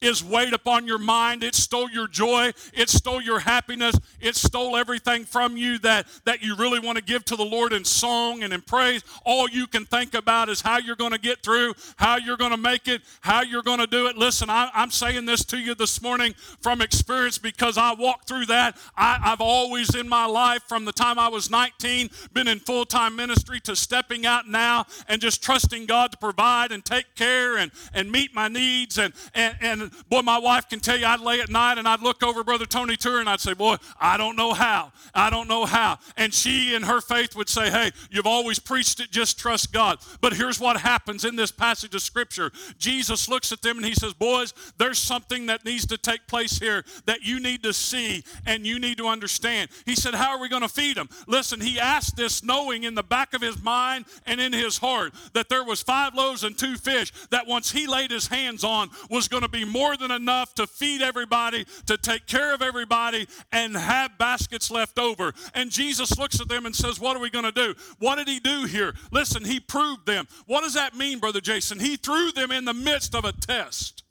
is 0.05 0.23
weighed 0.23 0.53
upon 0.53 0.87
your 0.87 0.99
mind. 0.99 1.43
It 1.43 1.55
stole 1.55 1.91
your 1.91 2.07
joy. 2.07 2.53
It 2.73 2.89
stole 2.89 3.23
your 3.23 3.41
happiness. 3.41 3.99
It 4.21 4.37
stole 4.37 4.77
everything 4.77 5.25
from 5.25 5.57
you 5.57 5.79
that, 5.79 6.07
that 6.25 6.43
you 6.43 6.55
really 6.57 6.79
want 6.79 6.99
to 6.99 7.05
give 7.05 7.25
to 7.27 7.37
the 7.37 7.45
Lord 7.45 7.73
in 7.73 7.85
song 7.85 8.43
and 8.43 8.53
in 8.53 8.61
praise. 8.61 9.03
All 9.25 9.49
you 9.49 9.67
can 9.67 9.87
think 9.87 10.15
about 10.15 10.49
is 10.49 10.61
how 10.61 10.79
you're 10.79 10.97
going 10.97 11.13
to 11.13 11.19
get 11.19 11.43
through, 11.43 11.75
how 11.97 12.17
you're 12.17 12.37
going 12.37 12.51
to 12.51 12.57
make 12.57 12.89
it, 12.89 13.03
how 13.21 13.43
you're 13.43 13.63
going 13.63 13.79
to 13.79 13.87
do 13.87 14.07
it. 14.07 14.17
Listen, 14.17 14.51
I, 14.51 14.71
am 14.75 14.91
saying 14.91 15.25
this 15.25 15.45
to 15.47 15.59
you 15.59 15.75
this 15.75 16.03
morning 16.03 16.35
from 16.61 16.81
experience 16.81 17.39
because 17.39 17.79
I 17.79 17.95
walked 17.95 18.29
through 18.29 18.47
that. 18.47 18.77
I, 18.97 19.19
I've 19.23 19.41
always 19.41 19.95
in 19.95 20.09
my 20.09 20.27
life, 20.27 20.63
from 20.65 20.85
the 20.85 20.93
time 20.93 21.19
I 21.19 21.29
was 21.29 21.51
19, 21.51 22.11
been 22.33 22.49
in 22.49 22.59
full 22.61 22.85
time 22.85 23.17
ministry 23.17 23.61
to 23.61 23.75
stepping 23.75 24.27
out 24.27 24.49
now 24.49 24.87
and 25.09 25.21
just 25.21 25.43
trusting 25.43 25.87
God 25.87 26.13
to 26.13 26.19
provide 26.19 26.73
and 26.73 26.85
take 26.85 27.15
care 27.15 27.57
and, 27.57 27.71
and 27.93 28.11
meet 28.11 28.35
my 28.35 28.49
needs. 28.49 28.99
And, 28.99 29.15
and, 29.35 29.57
and 29.61 29.94
boy, 30.09 30.23
my 30.23 30.39
wife 30.39 30.69
can 30.69 30.81
tell 30.81 30.97
you 30.97 31.07
I'd 31.07 31.21
lay 31.21 31.41
at 31.41 31.51
night 31.51 31.79
and 31.79 31.89
I'd 31.89 32.01
look 32.01 32.23
over 32.23 32.45
Brother 32.45 32.67
Tony 32.67 32.97
Tour 32.97 33.21
and 33.21 33.29
I'd 33.29 33.41
say, 33.41 33.55
boy, 33.55 33.77
I 34.01 34.17
don't 34.17 34.37
know 34.37 34.53
how. 34.53 34.93
I 35.15 35.31
don't 35.31 35.49
know 35.49 35.65
how. 35.65 35.99
And 36.17 36.33
she, 36.33 36.75
in 36.75 36.83
her 36.83 37.01
faith, 37.01 37.37
would 37.37 37.49
say, 37.49 37.71
hey, 37.71 37.93
you've 38.11 38.27
always 38.27 38.59
preached 38.59 39.01
it, 39.01 39.11
just 39.11 39.39
trust 39.39 39.73
God. 39.73 39.99
But 40.21 40.35
here's 40.35 40.61
what 40.61 40.81
happens 40.81 41.25
in 41.25 41.37
this 41.37 41.51
passage 41.51 41.95
of 41.95 42.03
Scripture 42.03 42.53
Jesus 42.79 43.29
looks 43.29 43.53
at 43.53 43.63
them 43.63 43.77
and 43.77 43.87
he 43.87 43.95
says, 43.95 44.15
boys, 44.15 44.55
there's 44.79 44.99
something 44.99 45.47
that 45.47 45.65
needs 45.65 45.87
to 45.87 45.99
take 45.99 46.27
place 46.27 46.59
here 46.59 46.85
that 47.07 47.23
you 47.23 47.41
need 47.41 47.63
to 47.63 47.73
see 47.73 48.25
and 48.47 48.67
you 48.67 48.79
need 48.79 48.99
to 48.99 49.07
understand. 49.07 49.71
He 49.85 49.95
said, 49.95 50.15
how 50.15 50.31
are 50.31 50.41
we 50.41 50.49
going 50.49 50.63
to 50.63 50.69
feed 50.69 50.97
them? 50.97 51.09
Listen, 51.27 51.61
he 51.61 51.79
asked 51.79 52.17
this 52.17 52.43
knowing 52.43 52.85
in 52.85 52.95
the 52.95 53.03
back 53.03 53.35
of 53.35 53.43
his 53.43 53.63
mind 53.63 54.07
and 54.27 54.41
in 54.41 54.53
his 54.53 54.79
heart 54.79 55.13
that 55.33 55.49
there 55.49 55.65
was 55.65 55.83
five 55.83 56.15
loaves 56.15 56.45
and 56.45 56.57
two 56.57 56.77
fish 56.77 57.13
that 57.31 57.47
once 57.47 57.71
he 57.73 57.87
laid 57.87 58.11
his 58.11 58.29
hands 58.29 58.65
on 58.65 58.91
was 59.11 59.29
going 59.29 59.43
to 59.43 59.49
be 59.49 59.65
more 59.65 59.84
than 59.97 60.11
enough 60.11 60.55
to 60.55 60.67
feed 60.67 61.03
everybody, 61.03 61.67
to 61.87 61.97
take 61.97 62.27
care 62.27 62.55
of 62.55 62.63
everybody, 62.63 63.27
and 63.53 63.77
have 63.77 64.19
baskets 64.19 64.71
left 64.71 64.99
over. 64.99 65.33
And 65.55 65.71
Jesus 65.71 66.19
looks 66.19 66.41
at 66.41 66.49
them 66.49 66.67
and 66.67 66.75
says, 66.75 66.99
What 66.99 67.17
are 67.17 67.21
we 67.21 67.31
going 67.31 67.45
to 67.45 67.53
do? 67.53 67.75
What 67.99 68.17
did 68.17 68.29
he 68.29 68.41
do 68.41 68.65
here? 68.65 68.95
Listen, 69.11 69.45
he 69.45 69.61
proved 69.61 70.07
them. 70.07 70.27
What 70.47 70.63
does 70.63 70.75
that 70.75 70.95
mean, 70.95 71.19
Brother 71.19 71.41
Jason? 71.41 71.79
He 71.79 71.97
threw 71.97 72.33
them 72.33 72.51
in 72.51 72.65
the 72.65 72.75
midst 72.75 73.15
of 73.15 73.25
a 73.25 73.33
test 73.33 74.03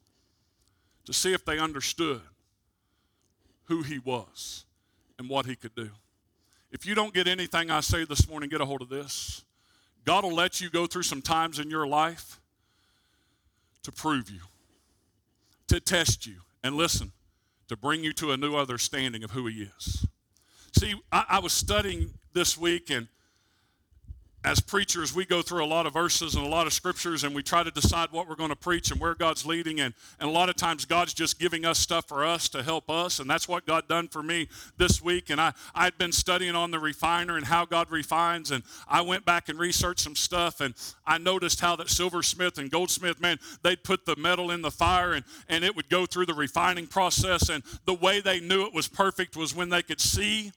to 1.06 1.14
see 1.14 1.34
if 1.34 1.44
they 1.46 1.60
understood 1.60 2.22
who 3.66 3.82
he 3.82 4.00
was 4.00 4.66
and 5.18 5.30
what 5.30 5.46
he 5.46 5.56
could 5.56 5.76
do. 5.76 5.90
If 6.72 6.86
you 6.86 6.96
don't 6.96 7.14
get 7.14 7.28
anything 7.28 7.70
I 7.70 7.82
say 7.82 8.06
this 8.06 8.28
morning, 8.28 8.50
get 8.50 8.62
a 8.62 8.66
hold 8.66 8.82
of 8.82 8.90
this. 8.90 9.44
God 10.06 10.24
will 10.24 10.34
let 10.34 10.60
you 10.60 10.70
go 10.70 10.88
through 10.88 11.04
some 11.04 11.22
times 11.22 11.60
in 11.60 11.70
your 11.70 11.88
life 11.88 12.40
to 13.84 13.92
prove 13.92 14.30
you, 14.30 14.40
to 15.74 15.80
test 15.80 16.28
you, 16.28 16.36
and 16.64 16.76
listen, 16.76 17.12
to 17.68 17.76
bring 17.76 18.04
you 18.04 18.14
to 18.14 18.32
a 18.32 18.38
new 18.38 18.56
understanding 18.56 19.24
of 19.24 19.32
who 19.32 19.48
He 19.48 19.70
is. 19.78 20.06
See, 20.78 20.94
I, 21.12 21.26
I 21.30 21.40
was 21.40 21.52
studying 21.52 22.14
this 22.34 22.56
week 22.58 22.92
and 22.92 23.08
as 24.44 24.60
preachers, 24.60 25.16
we 25.16 25.26
go 25.26 25.42
through 25.42 25.64
a 25.64 25.66
lot 25.66 25.86
of 25.86 25.94
verses 25.94 26.36
and 26.36 26.46
a 26.46 26.50
lot 26.50 26.68
of 26.68 26.74
scriptures, 26.74 27.24
and 27.24 27.34
we 27.34 27.42
try 27.42 27.64
to 27.64 27.72
decide 27.72 28.12
what 28.12 28.28
we're 28.28 28.36
going 28.36 28.50
to 28.50 28.56
preach 28.56 28.92
and 28.92 29.00
where 29.00 29.16
God's 29.16 29.46
leading. 29.46 29.80
And, 29.80 29.94
and 30.20 30.30
a 30.30 30.32
lot 30.32 30.50
of 30.50 30.56
times, 30.56 30.84
God's 30.84 31.14
just 31.14 31.40
giving 31.40 31.66
us 31.66 31.80
stuff 31.80 32.08
for 32.08 32.26
us 32.26 32.50
to 32.50 32.62
help 32.62 32.90
us. 32.90 33.20
And 33.20 33.30
that's 33.30 33.48
what 33.48 33.66
God 33.66 33.88
done 33.88 34.10
for 34.10 34.22
me 34.22 34.50
this 34.78 35.02
week. 35.02 35.30
And 35.30 35.40
I, 35.40 35.54
I'd 35.74 35.98
been 35.98 36.12
studying 36.12 36.56
on 36.56 36.72
the 36.72 36.80
refiner 36.80 37.38
and 37.38 37.46
how 37.46 37.66
God 37.66 37.90
refines. 37.90 38.52
And 38.52 38.64
I 38.88 39.02
went 39.02 39.24
back 39.24 39.48
and 39.48 39.58
researched 39.58 40.02
some 40.02 40.16
stuff, 40.16 40.60
and 40.60 40.74
I 41.06 41.18
noticed 41.18 41.62
how 41.62 41.78
that 41.78 41.90
silversmith 41.90 42.58
and 42.58 42.70
goldsmith, 42.70 43.22
man, 43.22 43.38
they'd 43.62 43.84
put 43.84 44.06
the 44.06 44.18
metal 44.18 44.52
in 44.52 44.62
the 44.62 44.72
fire 44.72 45.14
and, 45.14 45.24
and 45.48 45.64
it 45.64 45.76
would 45.76 45.90
go 45.90 46.06
through 46.06 46.26
the 46.26 46.34
refining 46.34 46.88
process. 46.88 47.50
And 47.50 47.64
the 47.86 47.94
way 47.94 48.20
they 48.20 48.40
knew 48.40 48.66
it 48.66 48.74
was 48.74 48.88
perfect 48.88 49.38
was 49.38 49.56
when 49.56 49.70
they 49.70 49.84
could 49.84 50.02
see 50.02 50.52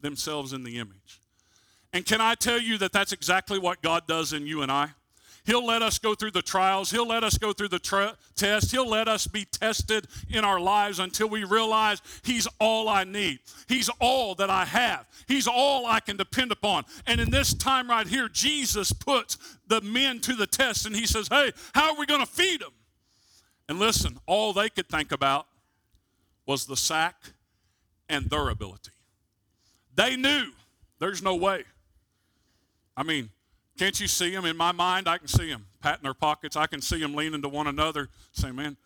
themselves 0.00 0.52
in 0.52 0.64
the 0.64 0.78
image. 0.78 1.20
And 1.92 2.04
can 2.04 2.20
I 2.20 2.34
tell 2.34 2.60
you 2.60 2.78
that 2.78 2.92
that's 2.92 3.12
exactly 3.12 3.58
what 3.58 3.82
God 3.82 4.06
does 4.06 4.32
in 4.32 4.46
you 4.46 4.62
and 4.62 4.70
I? 4.70 4.90
He'll 5.48 5.64
let 5.64 5.80
us 5.80 5.98
go 5.98 6.14
through 6.14 6.32
the 6.32 6.42
trials. 6.42 6.90
He'll 6.90 7.08
let 7.08 7.24
us 7.24 7.38
go 7.38 7.54
through 7.54 7.68
the 7.68 7.78
tra- 7.78 8.18
test. 8.36 8.70
He'll 8.70 8.86
let 8.86 9.08
us 9.08 9.26
be 9.26 9.46
tested 9.46 10.06
in 10.28 10.44
our 10.44 10.60
lives 10.60 10.98
until 10.98 11.30
we 11.30 11.44
realize 11.44 12.02
He's 12.22 12.46
all 12.60 12.86
I 12.86 13.04
need. 13.04 13.38
He's 13.66 13.88
all 13.98 14.34
that 14.34 14.50
I 14.50 14.66
have. 14.66 15.08
He's 15.26 15.48
all 15.48 15.86
I 15.86 16.00
can 16.00 16.18
depend 16.18 16.52
upon. 16.52 16.84
And 17.06 17.18
in 17.18 17.30
this 17.30 17.54
time 17.54 17.88
right 17.88 18.06
here, 18.06 18.28
Jesus 18.28 18.92
puts 18.92 19.38
the 19.66 19.80
men 19.80 20.20
to 20.20 20.34
the 20.34 20.46
test 20.46 20.84
and 20.84 20.94
He 20.94 21.06
says, 21.06 21.28
Hey, 21.28 21.52
how 21.72 21.94
are 21.94 21.98
we 21.98 22.04
going 22.04 22.20
to 22.20 22.30
feed 22.30 22.60
them? 22.60 22.74
And 23.70 23.78
listen, 23.78 24.18
all 24.26 24.52
they 24.52 24.68
could 24.68 24.90
think 24.90 25.12
about 25.12 25.46
was 26.44 26.66
the 26.66 26.76
sack 26.76 27.16
and 28.10 28.28
their 28.28 28.50
ability. 28.50 28.90
They 29.94 30.14
knew 30.14 30.50
there's 30.98 31.22
no 31.22 31.36
way. 31.36 31.64
I 32.98 33.04
mean, 33.04 33.30
can't 33.78 33.98
you 34.00 34.08
see 34.08 34.30
them? 34.30 34.44
In 34.44 34.56
my 34.56 34.72
mind, 34.72 35.06
I 35.06 35.18
can 35.18 35.28
see 35.28 35.48
them 35.48 35.66
patting 35.80 36.02
their 36.02 36.14
pockets. 36.14 36.56
I 36.56 36.66
can 36.66 36.82
see 36.82 36.98
them 36.98 37.14
leaning 37.14 37.40
to 37.42 37.48
one 37.48 37.68
another, 37.68 38.08
saying, 38.32 38.56
Man, 38.56 38.76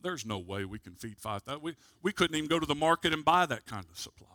there's 0.00 0.24
no 0.24 0.38
way 0.38 0.64
we 0.64 0.78
can 0.78 0.94
feed 0.94 1.18
5,000. 1.18 1.60
We, 1.60 1.76
we 2.02 2.10
couldn't 2.10 2.34
even 2.34 2.48
go 2.48 2.58
to 2.58 2.64
the 2.64 2.74
market 2.74 3.12
and 3.12 3.22
buy 3.22 3.44
that 3.44 3.66
kind 3.66 3.84
of 3.90 3.98
supply. 3.98 4.28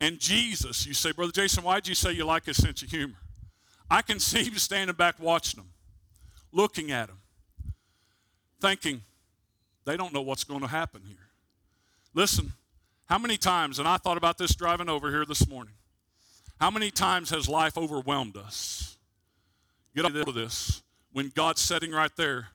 And 0.00 0.18
Jesus, 0.18 0.84
you 0.84 0.94
say, 0.94 1.12
Brother 1.12 1.30
Jason, 1.30 1.62
why'd 1.62 1.86
you 1.86 1.94
say 1.94 2.10
you 2.10 2.24
like 2.24 2.46
his 2.46 2.56
sense 2.56 2.82
of 2.82 2.90
humor? 2.90 3.14
I 3.88 4.02
can 4.02 4.18
see 4.18 4.42
him 4.42 4.56
standing 4.56 4.96
back 4.96 5.14
watching 5.20 5.60
them, 5.60 5.70
looking 6.50 6.90
at 6.90 7.06
them, 7.06 7.18
thinking, 8.60 9.02
they 9.84 9.96
don't 9.96 10.12
know 10.12 10.22
what's 10.22 10.42
going 10.42 10.62
to 10.62 10.66
happen 10.66 11.02
here. 11.06 11.28
Listen, 12.14 12.52
how 13.04 13.18
many 13.18 13.36
times, 13.36 13.78
and 13.78 13.86
I 13.86 13.96
thought 13.96 14.16
about 14.16 14.38
this 14.38 14.56
driving 14.56 14.88
over 14.88 15.08
here 15.08 15.24
this 15.24 15.48
morning, 15.48 15.74
how 16.60 16.70
many 16.70 16.90
times 16.90 17.30
has 17.30 17.48
life 17.48 17.76
overwhelmed 17.76 18.36
us? 18.36 18.96
Get 19.94 20.12
to 20.12 20.32
this 20.32 20.82
when 21.12 21.30
God's 21.34 21.60
sitting 21.60 21.92
right 21.92 22.14
there. 22.16 22.48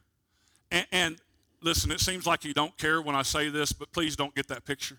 And, 0.69 0.85
and 0.91 1.17
listen, 1.61 1.91
it 1.91 1.99
seems 1.99 2.25
like 2.25 2.43
He 2.43 2.53
don't 2.53 2.77
care 2.77 3.01
when 3.01 3.15
I 3.15 3.23
say 3.23 3.49
this, 3.49 3.71
but 3.73 3.91
please 3.91 4.15
don't 4.15 4.35
get 4.35 4.47
that 4.49 4.65
picture. 4.65 4.97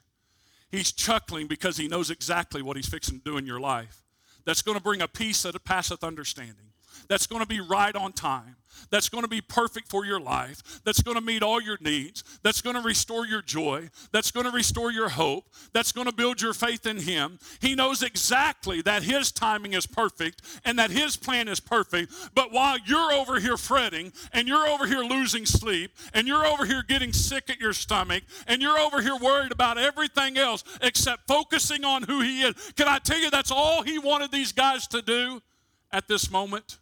He's 0.70 0.90
chuckling 0.90 1.46
because 1.46 1.76
He 1.76 1.86
knows 1.88 2.10
exactly 2.10 2.62
what 2.62 2.76
He's 2.76 2.88
fixing 2.88 3.18
to 3.18 3.24
do 3.24 3.36
in 3.36 3.46
your 3.46 3.60
life. 3.60 4.02
That's 4.44 4.62
going 4.62 4.76
to 4.76 4.82
bring 4.82 5.02
a 5.02 5.08
peace 5.08 5.42
that 5.42 5.62
passeth 5.64 6.02
understanding 6.02 6.71
that's 7.08 7.26
going 7.26 7.42
to 7.42 7.46
be 7.46 7.60
right 7.60 7.94
on 7.94 8.12
time, 8.12 8.56
that's 8.90 9.08
going 9.08 9.22
to 9.22 9.28
be 9.28 9.40
perfect 9.40 9.88
for 9.88 10.04
your 10.04 10.20
life, 10.20 10.80
that's 10.84 11.02
going 11.02 11.16
to 11.16 11.20
meet 11.20 11.42
all 11.42 11.60
your 11.60 11.78
needs, 11.80 12.24
that's 12.42 12.60
going 12.60 12.76
to 12.76 12.82
restore 12.82 13.26
your 13.26 13.42
joy, 13.42 13.88
that's 14.12 14.30
going 14.30 14.46
to 14.46 14.52
restore 14.52 14.92
your 14.92 15.10
hope, 15.10 15.44
that's 15.72 15.92
going 15.92 16.06
to 16.06 16.14
build 16.14 16.40
your 16.40 16.52
faith 16.52 16.86
in 16.86 16.98
Him. 16.98 17.38
He 17.60 17.74
knows 17.74 18.02
exactly 18.02 18.82
that 18.82 19.02
His 19.02 19.32
timing 19.32 19.74
is 19.74 19.86
perfect 19.86 20.42
and 20.64 20.78
that 20.78 20.90
His 20.90 21.16
plan 21.16 21.48
is 21.48 21.60
perfect. 21.60 22.12
But 22.34 22.52
while 22.52 22.78
you're 22.84 23.12
over 23.12 23.40
here 23.40 23.56
fretting 23.56 24.12
and 24.32 24.48
you're 24.48 24.66
over 24.66 24.86
here 24.86 25.02
losing 25.02 25.46
sleep 25.46 25.92
and 26.14 26.26
you're 26.26 26.46
over 26.46 26.64
here 26.64 26.82
getting 26.86 27.12
sick 27.12 27.50
at 27.50 27.60
your 27.60 27.72
stomach 27.72 28.24
and 28.46 28.60
you're 28.62 28.78
over 28.78 29.00
here 29.00 29.16
worried 29.16 29.52
about 29.52 29.78
everything 29.78 30.38
else 30.38 30.64
except 30.80 31.26
focusing 31.26 31.84
on 31.84 32.02
who 32.02 32.20
He 32.20 32.42
is, 32.42 32.54
can 32.76 32.88
I 32.88 32.98
tell 32.98 33.18
you 33.18 33.30
that's 33.30 33.50
all 33.50 33.82
He 33.82 33.98
wanted 33.98 34.32
these 34.32 34.52
guys 34.52 34.86
to 34.88 35.02
do 35.02 35.42
at 35.90 36.08
this 36.08 36.30
moment? 36.30 36.78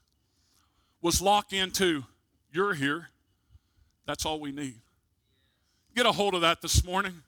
Was 1.03 1.21
lock 1.21 1.53
into, 1.53 2.05
you're 2.53 2.75
here. 2.75 3.09
That's 4.07 4.27
all 4.27 4.41
we 4.41 4.53
need. 4.53 4.81
Get 5.95 6.07
a 6.07 6.13
hold 6.13 6.35
of 6.35 6.43
that 6.43 6.63
this 6.63 6.85
morning. 6.85 7.23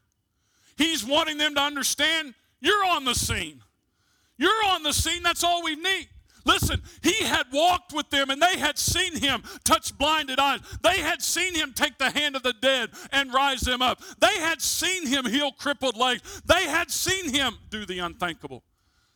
He's 0.76 1.05
wanting 1.05 1.38
them 1.38 1.55
to 1.55 1.61
understand 1.61 2.35
you're 2.61 2.85
on 2.85 3.05
the 3.05 3.14
scene. 3.14 3.61
You're 4.37 4.64
on 4.67 4.83
the 4.83 4.93
scene. 4.93 5.23
That's 5.23 5.45
all 5.45 5.62
we 5.62 5.76
need. 5.76 6.09
Listen, 6.45 6.83
he 7.02 7.25
had 7.25 7.47
walked 7.52 7.93
with 7.93 8.11
them 8.11 8.31
and 8.31 8.43
they 8.43 8.59
had 8.59 8.79
seen 8.79 9.17
him 9.17 9.43
touch 9.64 9.97
blinded 9.97 10.41
eyes. 10.41 10.61
They 10.83 10.99
had 10.99 11.23
seen 11.23 11.55
him 11.55 11.73
take 11.73 11.99
the 11.99 12.11
hand 12.11 12.35
of 12.35 12.43
the 12.43 12.55
dead 12.61 12.91
and 13.12 13.33
rise 13.33 13.61
them 13.61 13.81
up. 13.81 14.02
They 14.21 14.38
had 14.38 14.61
seen 14.61 15.07
him 15.07 15.25
heal 15.25 15.52
crippled 15.52 15.97
legs. 15.97 16.43
They 16.45 16.64
had 16.64 16.91
seen 16.91 17.33
him 17.33 17.59
do 17.71 17.87
the 17.87 18.00
unthinkable. 18.00 18.64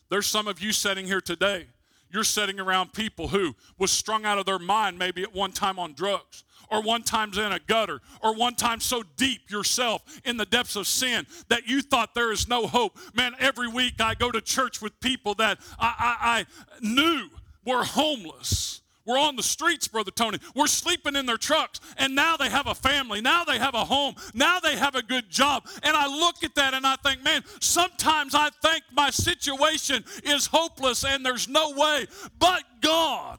There's 0.09 0.27
some 0.27 0.47
of 0.47 0.61
you 0.61 0.73
sitting 0.73 1.07
here 1.07 1.21
today 1.21 1.67
you're 2.11 2.25
sitting 2.25 2.61
around 2.61 2.93
people 2.93 3.29
who 3.29 3.55
was 3.79 3.91
strung 3.91 4.25
out 4.25 4.39
of 4.39 4.47
their 4.47 4.59
mind 4.59 4.99
maybe 4.99 5.23
at 5.23 5.35
one 5.35 5.53
time 5.53 5.79
on 5.79 5.93
drugs 5.93 6.45
or 6.71 6.83
one 6.83 7.03
time's 7.03 7.39
in 7.39 7.53
a 7.53 7.59
gutter, 7.61 8.01
or 8.23 8.35
one 8.35 8.55
time 8.55 8.81
so 8.81 9.03
deep 9.17 9.51
yourself 9.51 10.03
in 10.25 10.37
the 10.37 10.47
depths 10.47 10.77
of 10.77 10.87
sin 10.87 11.27
that 11.49 11.67
you 11.69 11.83
thought 11.83 12.15
there 12.15 12.33
is 12.33 12.49
no 12.49 12.67
hope. 12.67 12.99
Man, 13.15 13.35
every 13.39 13.69
week 13.69 14.01
I 14.01 14.15
go 14.15 14.31
to 14.31 14.41
church 14.41 14.83
with 14.83 14.99
people 15.01 15.35
that 15.35 15.59
I, 15.79 15.95
I, 15.99 16.39
I 16.41 16.47
knew 16.81 17.29
were 17.65 17.85
homeless 17.85 18.81
we're 19.07 19.19
on 19.19 19.37
the 19.37 19.43
streets, 19.43 19.87
Brother 19.87 20.11
Tony. 20.11 20.39
We're 20.55 20.67
sleeping 20.67 21.15
in 21.15 21.27
their 21.27 21.37
trucks. 21.37 21.81
And 21.97 22.15
now 22.15 22.37
they 22.37 22.51
have 22.51 22.67
a 22.67 22.75
family. 22.75 23.21
Now 23.21 23.45
they 23.45 23.59
have 23.59 23.75
a 23.75 23.85
home. 23.85 24.17
Now 24.35 24.59
they 24.59 24.77
have 24.77 24.97
a 24.97 25.03
good 25.03 25.31
job. 25.31 25.67
And 25.85 25.97
I 25.97 26.07
look 26.09 26.43
at 26.43 26.57
that 26.57 26.75
and 26.75 26.85
I 26.85 26.97
think, 26.97 27.23
man, 27.23 27.43
sometimes 27.61 28.35
I 28.35 28.51
think 28.63 28.83
my 28.93 29.11
situation 29.11 30.05
is 30.25 30.47
hopeless 30.47 31.05
and 31.05 31.25
there's 31.25 31.49
no 31.49 31.71
way. 31.71 32.07
But 32.39 32.65
God 32.81 33.39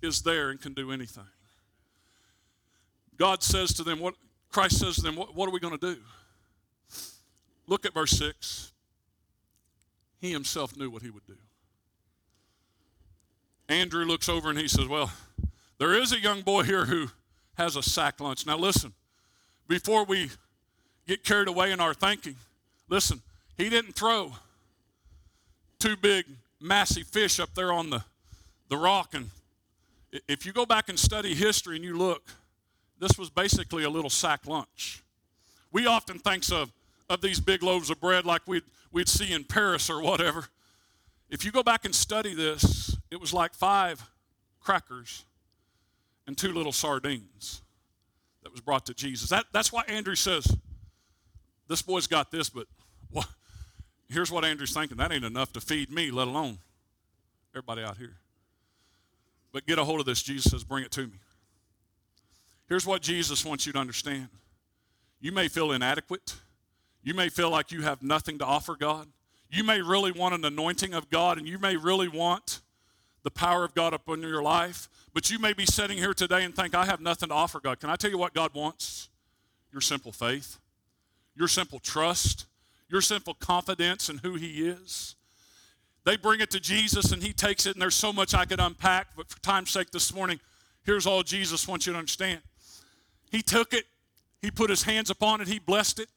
is 0.00 0.22
there 0.22 0.50
and 0.50 0.60
can 0.60 0.72
do 0.72 0.92
anything. 0.92 1.26
God 3.16 3.42
says 3.42 3.74
to 3.74 3.82
them, 3.82 3.98
what 3.98 4.14
Christ 4.50 4.78
says 4.78 4.96
to 4.96 5.02
them, 5.02 5.16
what, 5.16 5.34
what 5.34 5.48
are 5.48 5.52
we 5.52 5.58
going 5.58 5.76
to 5.76 5.94
do? 5.94 6.00
Look 7.66 7.84
at 7.84 7.92
verse 7.92 8.12
6. 8.12 8.72
He 10.20 10.32
himself 10.32 10.76
knew 10.76 10.90
what 10.90 11.02
he 11.02 11.10
would 11.10 11.26
do. 11.26 11.36
Andrew 13.68 14.04
looks 14.04 14.28
over 14.28 14.50
and 14.50 14.58
he 14.58 14.68
says, 14.68 14.86
Well, 14.86 15.10
there 15.78 15.94
is 15.94 16.12
a 16.12 16.20
young 16.20 16.42
boy 16.42 16.62
here 16.62 16.86
who 16.86 17.08
has 17.56 17.76
a 17.76 17.82
sack 17.82 18.20
lunch. 18.20 18.46
Now, 18.46 18.56
listen, 18.56 18.92
before 19.68 20.04
we 20.04 20.30
get 21.06 21.24
carried 21.24 21.48
away 21.48 21.72
in 21.72 21.80
our 21.80 21.94
thinking, 21.94 22.36
listen, 22.88 23.20
he 23.56 23.68
didn't 23.68 23.92
throw 23.92 24.32
two 25.78 25.96
big, 25.96 26.24
massive 26.60 27.06
fish 27.06 27.38
up 27.38 27.54
there 27.54 27.72
on 27.72 27.90
the, 27.90 28.04
the 28.68 28.76
rock. 28.76 29.14
And 29.14 29.30
if 30.26 30.46
you 30.46 30.52
go 30.52 30.66
back 30.66 30.88
and 30.88 30.98
study 30.98 31.34
history 31.34 31.76
and 31.76 31.84
you 31.84 31.96
look, 31.96 32.22
this 32.98 33.16
was 33.18 33.30
basically 33.30 33.84
a 33.84 33.90
little 33.90 34.10
sack 34.10 34.46
lunch. 34.46 35.02
We 35.70 35.86
often 35.86 36.18
think 36.18 36.50
of, 36.50 36.72
of 37.08 37.20
these 37.20 37.40
big 37.40 37.62
loaves 37.62 37.90
of 37.90 38.00
bread 38.00 38.24
like 38.24 38.42
we'd, 38.46 38.64
we'd 38.90 39.08
see 39.08 39.32
in 39.32 39.44
Paris 39.44 39.90
or 39.90 40.02
whatever. 40.02 40.46
If 41.30 41.44
you 41.44 41.52
go 41.52 41.62
back 41.62 41.84
and 41.84 41.94
study 41.94 42.34
this, 42.34 42.96
it 43.10 43.20
was 43.20 43.32
like 43.32 43.54
five 43.54 44.02
crackers 44.60 45.24
and 46.26 46.36
two 46.36 46.52
little 46.52 46.72
sardines 46.72 47.62
that 48.42 48.52
was 48.52 48.60
brought 48.60 48.86
to 48.86 48.94
Jesus. 48.94 49.30
That, 49.30 49.46
that's 49.52 49.72
why 49.72 49.82
Andrew 49.88 50.14
says, 50.14 50.56
This 51.68 51.82
boy's 51.82 52.06
got 52.06 52.30
this, 52.30 52.50
but 52.50 52.66
what, 53.10 53.26
here's 54.10 54.30
what 54.30 54.44
Andrew's 54.44 54.74
thinking 54.74 54.98
that 54.98 55.12
ain't 55.12 55.24
enough 55.24 55.52
to 55.54 55.60
feed 55.60 55.90
me, 55.90 56.10
let 56.10 56.28
alone 56.28 56.58
everybody 57.54 57.82
out 57.82 57.96
here. 57.96 58.16
But 59.52 59.66
get 59.66 59.78
a 59.78 59.84
hold 59.84 60.00
of 60.00 60.06
this. 60.06 60.22
Jesus 60.22 60.50
says, 60.50 60.64
Bring 60.64 60.84
it 60.84 60.90
to 60.92 61.06
me. 61.06 61.18
Here's 62.68 62.86
what 62.86 63.00
Jesus 63.00 63.44
wants 63.44 63.66
you 63.66 63.72
to 63.72 63.78
understand 63.78 64.28
you 65.20 65.32
may 65.32 65.48
feel 65.48 65.72
inadequate, 65.72 66.36
you 67.02 67.14
may 67.14 67.28
feel 67.28 67.50
like 67.50 67.72
you 67.72 67.82
have 67.82 68.02
nothing 68.02 68.38
to 68.38 68.44
offer 68.44 68.76
God. 68.76 69.08
You 69.50 69.64
may 69.64 69.80
really 69.80 70.12
want 70.12 70.34
an 70.34 70.44
anointing 70.44 70.92
of 70.92 71.08
God, 71.08 71.38
and 71.38 71.48
you 71.48 71.58
may 71.58 71.74
really 71.74 72.08
want 72.08 72.60
the 73.28 73.32
power 73.32 73.62
of 73.62 73.74
God 73.74 73.92
upon 73.92 74.22
your 74.22 74.42
life, 74.42 74.88
but 75.12 75.30
you 75.30 75.38
may 75.38 75.52
be 75.52 75.66
sitting 75.66 75.98
here 75.98 76.14
today 76.14 76.44
and 76.44 76.56
think, 76.56 76.74
I 76.74 76.86
have 76.86 76.98
nothing 76.98 77.28
to 77.28 77.34
offer 77.34 77.60
God. 77.60 77.78
Can 77.78 77.90
I 77.90 77.96
tell 77.96 78.10
you 78.10 78.16
what 78.16 78.32
God 78.32 78.54
wants? 78.54 79.10
Your 79.70 79.82
simple 79.82 80.12
faith, 80.12 80.56
your 81.36 81.46
simple 81.46 81.78
trust, 81.78 82.46
your 82.88 83.02
simple 83.02 83.34
confidence 83.34 84.08
in 84.08 84.16
who 84.16 84.36
He 84.36 84.66
is. 84.66 85.14
They 86.04 86.16
bring 86.16 86.40
it 86.40 86.50
to 86.52 86.60
Jesus 86.60 87.12
and 87.12 87.22
He 87.22 87.34
takes 87.34 87.66
it, 87.66 87.74
and 87.74 87.82
there's 87.82 87.94
so 87.94 88.14
much 88.14 88.32
I 88.32 88.46
could 88.46 88.60
unpack, 88.60 89.08
but 89.14 89.28
for 89.28 89.38
time's 89.42 89.72
sake 89.72 89.90
this 89.90 90.14
morning, 90.14 90.40
here's 90.84 91.06
all 91.06 91.22
Jesus 91.22 91.68
wants 91.68 91.86
you 91.86 91.92
to 91.92 91.98
understand. 91.98 92.40
He 93.30 93.42
took 93.42 93.74
it, 93.74 93.84
He 94.40 94.50
put 94.50 94.70
His 94.70 94.84
hands 94.84 95.10
upon 95.10 95.42
it, 95.42 95.48
He 95.48 95.58
blessed 95.58 96.00
it. 96.00 96.08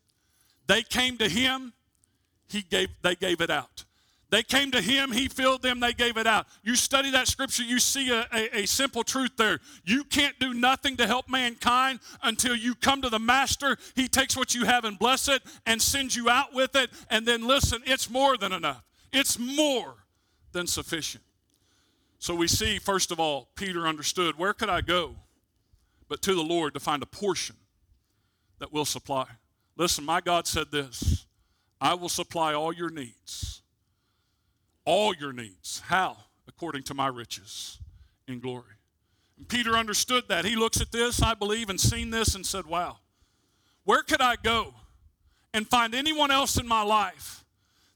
They 0.67 0.81
came 0.81 1.17
to 1.17 1.27
Him, 1.27 1.73
he 2.47 2.61
gave, 2.61 2.87
they 3.01 3.15
gave 3.15 3.41
it 3.41 3.49
out. 3.49 3.83
They 4.31 4.43
came 4.43 4.71
to 4.71 4.81
him, 4.81 5.11
he 5.11 5.27
filled 5.27 5.61
them, 5.61 5.81
they 5.81 5.91
gave 5.91 6.15
it 6.15 6.25
out. 6.25 6.47
You 6.63 6.77
study 6.77 7.11
that 7.11 7.27
scripture, 7.27 7.63
you 7.63 7.79
see 7.79 8.09
a, 8.11 8.25
a, 8.33 8.59
a, 8.59 8.65
simple 8.65 9.03
truth 9.03 9.31
there. 9.35 9.59
You 9.83 10.05
can't 10.05 10.39
do 10.39 10.53
nothing 10.53 10.95
to 10.97 11.05
help 11.05 11.29
mankind 11.29 11.99
until 12.23 12.55
you 12.55 12.73
come 12.73 13.01
to 13.01 13.09
the 13.09 13.19
master. 13.19 13.77
He 13.93 14.07
takes 14.07 14.37
what 14.37 14.55
you 14.55 14.63
have 14.63 14.85
and 14.85 14.97
bless 14.97 15.27
it 15.27 15.41
and 15.65 15.81
sends 15.81 16.15
you 16.15 16.29
out 16.29 16.53
with 16.53 16.77
it. 16.77 16.91
And 17.09 17.27
then 17.27 17.45
listen, 17.45 17.81
it's 17.85 18.09
more 18.09 18.37
than 18.37 18.53
enough, 18.53 18.83
it's 19.11 19.37
more 19.37 19.95
than 20.53 20.65
sufficient. 20.65 21.25
So 22.17 22.33
we 22.33 22.47
see, 22.47 22.79
first 22.79 23.11
of 23.11 23.19
all, 23.19 23.49
Peter 23.55 23.85
understood 23.85 24.37
where 24.37 24.53
could 24.53 24.69
I 24.69 24.79
go 24.79 25.15
but 26.07 26.21
to 26.21 26.35
the 26.35 26.43
Lord 26.43 26.73
to 26.75 26.79
find 26.79 27.03
a 27.03 27.05
portion 27.05 27.57
that 28.59 28.71
will 28.71 28.85
supply. 28.85 29.25
Listen, 29.75 30.05
my 30.05 30.21
God 30.21 30.47
said 30.47 30.71
this 30.71 31.25
I 31.81 31.95
will 31.95 32.09
supply 32.09 32.53
all 32.53 32.71
your 32.71 32.89
needs. 32.89 33.60
All 34.91 35.15
your 35.15 35.31
needs. 35.31 35.79
How? 35.85 36.17
According 36.49 36.83
to 36.83 36.93
my 36.93 37.07
riches 37.07 37.79
in 38.27 38.41
glory. 38.41 38.75
And 39.37 39.47
Peter 39.47 39.77
understood 39.77 40.25
that. 40.27 40.43
He 40.43 40.57
looks 40.57 40.81
at 40.81 40.91
this, 40.91 41.21
I 41.21 41.33
believe, 41.33 41.69
and 41.69 41.79
seen 41.79 42.09
this 42.09 42.35
and 42.35 42.45
said, 42.45 42.65
Wow, 42.65 42.97
where 43.85 44.03
could 44.03 44.19
I 44.19 44.35
go 44.35 44.73
and 45.53 45.65
find 45.65 45.95
anyone 45.95 46.29
else 46.29 46.57
in 46.57 46.67
my 46.67 46.81
life 46.81 47.45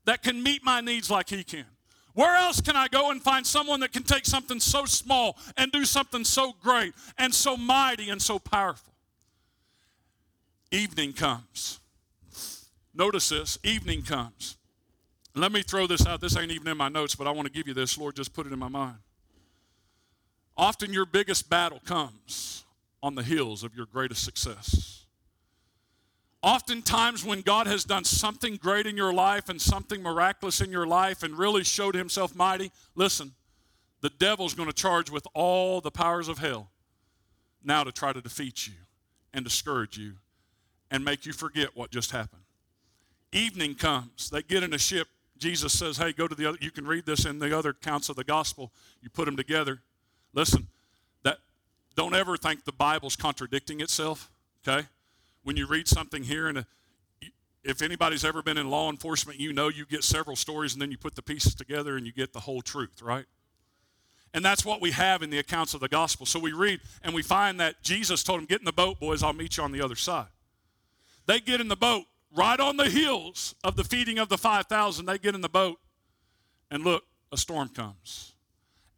that 0.05 0.23
can 0.23 0.41
meet 0.41 0.63
my 0.63 0.79
needs 0.79 1.11
like 1.11 1.27
he 1.27 1.43
can? 1.43 1.65
Where 2.13 2.37
else 2.37 2.61
can 2.61 2.77
I 2.77 2.87
go 2.87 3.11
and 3.11 3.21
find 3.21 3.45
someone 3.45 3.81
that 3.81 3.91
can 3.91 4.03
take 4.03 4.25
something 4.25 4.61
so 4.61 4.85
small 4.85 5.37
and 5.57 5.73
do 5.73 5.83
something 5.83 6.23
so 6.23 6.53
great 6.63 6.93
and 7.17 7.35
so 7.35 7.57
mighty 7.57 8.09
and 8.09 8.21
so 8.21 8.39
powerful? 8.39 8.93
Evening 10.71 11.11
comes. 11.11 11.81
Notice 12.93 13.27
this 13.27 13.59
evening 13.65 14.03
comes. 14.03 14.55
Let 15.35 15.51
me 15.51 15.63
throw 15.63 15.85
this 15.85 16.05
out. 16.07 16.21
This 16.21 16.37
ain't 16.37 16.51
even 16.51 16.67
in 16.69 16.77
my 16.77 16.87
notes, 16.87 17.13
but 17.13 17.27
I 17.27 17.31
want 17.31 17.45
to 17.45 17.51
give 17.51 17.67
you 17.67 17.73
this. 17.73 17.97
Lord, 17.97 18.15
just 18.15 18.33
put 18.33 18.47
it 18.47 18.53
in 18.53 18.59
my 18.59 18.69
mind. 18.69 18.95
Often 20.55 20.93
your 20.93 21.05
biggest 21.05 21.49
battle 21.49 21.81
comes 21.85 22.63
on 23.03 23.15
the 23.15 23.23
heels 23.23 23.63
of 23.63 23.75
your 23.75 23.85
greatest 23.85 24.23
success. 24.23 25.05
Oftentimes, 26.41 27.25
when 27.25 27.41
God 27.41 27.67
has 27.67 27.83
done 27.83 28.03
something 28.03 28.55
great 28.55 28.85
in 28.85 28.95
your 28.95 29.11
life 29.11 29.49
and 29.49 29.59
something 29.59 30.01
miraculous 30.01 30.61
in 30.61 30.71
your 30.71 30.87
life 30.87 31.23
and 31.23 31.37
really 31.37 31.63
showed 31.63 31.95
himself 31.95 32.35
mighty, 32.35 32.71
listen, 32.93 33.33
the 34.01 34.11
devil's 34.11 34.53
going 34.53 34.69
to 34.69 34.73
charge 34.73 35.09
with 35.09 35.27
all 35.33 35.81
the 35.81 35.91
powers 35.91 36.29
of 36.29 36.37
hell 36.37 36.69
now 37.63 37.83
to 37.83 37.91
try 37.91 38.13
to 38.13 38.21
defeat 38.21 38.67
you 38.67 38.73
and 39.33 39.43
discourage 39.43 39.97
you 39.97 40.13
and 40.91 41.03
make 41.03 41.25
you 41.25 41.33
forget 41.33 41.75
what 41.75 41.89
just 41.89 42.11
happened. 42.11 42.43
Evening 43.33 43.73
comes, 43.73 44.29
they 44.29 44.43
get 44.43 44.63
in 44.63 44.73
a 44.73 44.77
ship. 44.77 45.07
Jesus 45.37 45.77
says, 45.77 45.97
Hey, 45.97 46.13
go 46.13 46.27
to 46.27 46.35
the 46.35 46.47
other, 46.47 46.57
you 46.61 46.71
can 46.71 46.85
read 46.87 47.05
this 47.05 47.25
in 47.25 47.39
the 47.39 47.57
other 47.57 47.69
accounts 47.69 48.09
of 48.09 48.15
the 48.15 48.23
gospel. 48.23 48.71
You 49.01 49.09
put 49.09 49.25
them 49.25 49.35
together. 49.35 49.81
Listen, 50.33 50.67
that 51.23 51.37
don't 51.95 52.15
ever 52.15 52.37
think 52.37 52.65
the 52.65 52.71
Bible's 52.71 53.15
contradicting 53.15 53.81
itself, 53.81 54.31
okay? 54.67 54.87
When 55.43 55.57
you 55.57 55.67
read 55.67 55.87
something 55.87 56.23
here 56.23 56.47
and 56.47 56.59
uh, 56.59 56.63
a, 57.23 57.31
if 57.63 57.81
anybody's 57.81 58.25
ever 58.25 58.41
been 58.41 58.57
in 58.57 58.69
law 58.69 58.89
enforcement, 58.89 59.39
you 59.39 59.53
know 59.53 59.69
you 59.69 59.85
get 59.85 60.03
several 60.03 60.35
stories 60.35 60.73
and 60.73 60.81
then 60.81 60.91
you 60.91 60.97
put 60.97 61.15
the 61.15 61.21
pieces 61.21 61.55
together 61.55 61.97
and 61.97 62.05
you 62.05 62.11
get 62.11 62.33
the 62.33 62.41
whole 62.41 62.61
truth, 62.61 63.01
right? 63.01 63.25
And 64.33 64.43
that's 64.43 64.65
what 64.65 64.81
we 64.81 64.91
have 64.91 65.23
in 65.23 65.29
the 65.29 65.39
accounts 65.39 65.73
of 65.73 65.79
the 65.79 65.87
gospel. 65.87 66.25
So 66.25 66.39
we 66.39 66.51
read 66.51 66.81
and 67.03 67.15
we 67.15 67.21
find 67.21 67.59
that 67.61 67.81
Jesus 67.81 68.21
told 68.21 68.39
them, 68.39 68.45
Get 68.45 68.59
in 68.59 68.65
the 68.65 68.73
boat, 68.73 68.99
boys, 68.99 69.23
I'll 69.23 69.31
meet 69.31 69.55
you 69.55 69.63
on 69.63 69.71
the 69.71 69.81
other 69.81 69.95
side. 69.95 70.27
They 71.25 71.39
get 71.39 71.61
in 71.61 71.69
the 71.69 71.77
boat 71.77 72.03
right 72.35 72.59
on 72.59 72.77
the 72.77 72.89
heels 72.89 73.55
of 73.63 73.75
the 73.75 73.83
feeding 73.83 74.19
of 74.19 74.29
the 74.29 74.37
5,000. 74.37 75.05
They 75.05 75.17
get 75.17 75.35
in 75.35 75.41
the 75.41 75.49
boat, 75.49 75.79
and 76.69 76.83
look, 76.83 77.03
a 77.31 77.37
storm 77.37 77.69
comes. 77.69 78.33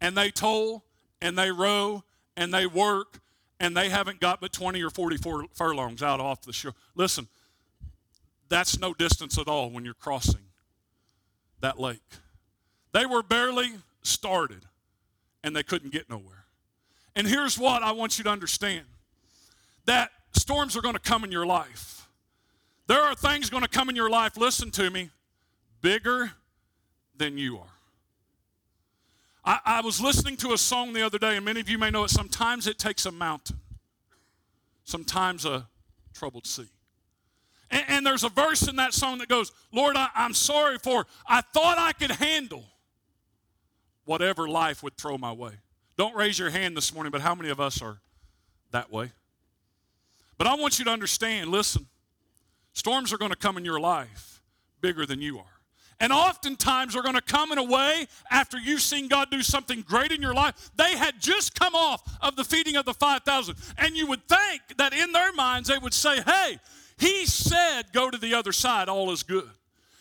And 0.02 0.18
they 0.18 0.30
toll, 0.30 0.84
and 1.22 1.38
they 1.38 1.52
row, 1.52 2.04
and 2.36 2.54
they 2.54 2.66
work, 2.66 3.20
and 3.60 3.76
they 3.76 3.90
haven't 3.90 4.20
got 4.20 4.42
but 4.42 4.54
20 4.54 4.82
or 4.82 4.90
40 4.90 5.18
furlongs 5.54 6.04
out 6.04 6.20
off 6.20 6.42
the 6.42 6.54
shore. 6.54 6.74
Listen, 6.96 7.28
that's 8.50 8.80
no 8.80 8.94
distance 8.94 9.38
at 9.38 9.48
all 9.48 9.70
when 9.70 9.86
you're 9.86 9.94
crossing 9.94 10.42
that 11.60 11.80
lake. 11.80 12.02
They 12.94 13.06
were 13.06 13.24
barely 13.24 13.72
started, 14.04 14.66
and 15.44 15.56
they 15.56 15.64
couldn't 15.64 15.92
get 15.92 16.10
nowhere. 16.10 16.46
And 17.16 17.28
here's 17.28 17.58
what 17.58 17.82
I 17.82 17.92
want 17.92 18.18
you 18.18 18.24
to 18.26 18.30
understand 18.30 18.86
that 19.86 20.12
storms 20.34 20.78
are 20.78 20.82
going 20.82 20.94
to 20.94 21.00
come 21.00 21.24
in 21.24 21.32
your 21.32 21.46
life. 21.46 21.97
There 22.88 23.02
are 23.02 23.16
things 23.16 23.50
going 23.50 23.64
to 23.64 23.70
come 23.70 23.90
in 23.90 23.96
your 23.96 24.10
life, 24.10 24.38
listen 24.38 24.72
to 24.72 24.90
me, 24.90 25.10
bigger 25.82 26.32
than 27.18 27.38
you 27.38 27.58
are. 27.58 27.74
I, 29.44 29.60
I, 29.66 29.82
was 29.82 30.02
listening 30.02 30.36
to 30.38 30.54
a 30.54 30.58
song 30.58 30.94
the 30.94 31.06
other 31.06 31.18
day, 31.18 31.36
and 31.36 31.46
many 31.46 31.60
of 31.60 31.70
you 31.70 31.78
may 31.78 31.90
know 31.90 32.04
it. 32.04 32.10
Sometimes 32.10 32.68
it 32.68 32.78
takes 32.78 33.06
a 33.06 33.12
mountain, 33.12 33.60
sometimes 34.84 35.46
a 35.46 35.68
troubled 36.14 36.46
sea. 36.46 36.68
And, 37.70 37.84
and 37.88 38.06
there's 38.06 38.24
a 38.24 38.30
verse 38.30 38.68
in 38.68 38.78
that 38.78 38.94
song 38.94 39.20
that 39.20 39.30
goes, 39.30 39.52
Lord, 39.72 39.96
I, 39.96 40.10
I'm 40.16 40.34
sorry 40.34 40.78
for, 40.78 41.06
I 41.26 41.42
thought 41.42 41.78
I 41.78 41.92
could 41.94 42.12
handle 42.12 42.66
whatever 44.06 44.48
life 44.48 44.84
would 44.84 44.98
throw 44.98 45.18
my 45.18 45.32
way. 45.32 45.52
Don't 45.98 46.16
raise 46.16 46.40
your 46.40 46.50
hand 46.50 46.78
this 46.78 46.94
morning, 46.94 47.12
but 47.12 47.22
how 47.22 47.36
many 47.36 47.50
of 47.50 47.60
us 47.60 47.82
are 47.82 48.00
that 48.72 48.92
way? 48.92 49.12
But 50.38 50.48
I 50.48 50.56
want 50.56 50.80
you 50.80 50.86
to 50.86 50.92
understand 50.92 51.50
listen, 51.50 51.88
Storms 52.78 53.12
are 53.12 53.18
going 53.18 53.32
to 53.32 53.38
come 53.38 53.58
in 53.58 53.66
your 53.66 53.80
life 53.80 54.40
bigger 54.82 55.04
than 55.04 55.20
you 55.20 55.40
are. 55.40 55.62
And 56.00 56.14
oftentimes 56.14 56.94
they're 56.94 57.02
going 57.02 57.16
to 57.16 57.22
come 57.22 57.52
in 57.52 57.58
a 57.58 57.64
way 57.64 58.06
after 58.30 58.60
you've 58.60 58.84
seen 58.84 59.08
God 59.08 59.32
do 59.32 59.42
something 59.42 59.82
great 59.82 60.12
in 60.12 60.22
your 60.22 60.36
life. 60.36 60.70
They 60.76 60.96
had 60.96 61.20
just 61.20 61.60
come 61.60 61.74
off 61.74 62.04
of 62.22 62.36
the 62.36 62.44
feeding 62.44 62.76
of 62.76 62.86
the 62.86 62.94
5,000. 62.94 63.56
And 63.80 63.98
you 63.98 64.06
would 64.06 64.28
think 64.28 64.62
that 64.78 64.94
in 64.94 65.12
their 65.12 65.34
minds 65.34 65.70
they 65.70 65.80
would 65.80 65.96
say, 65.96 66.22
hey, 66.22 66.60
he 67.00 67.26
said 67.26 67.92
go 67.94 68.12
to 68.12 68.18
the 68.20 68.36
other 68.36 68.52
side, 68.52 68.90
all 68.90 69.10
is 69.10 69.24
good. 69.24 69.50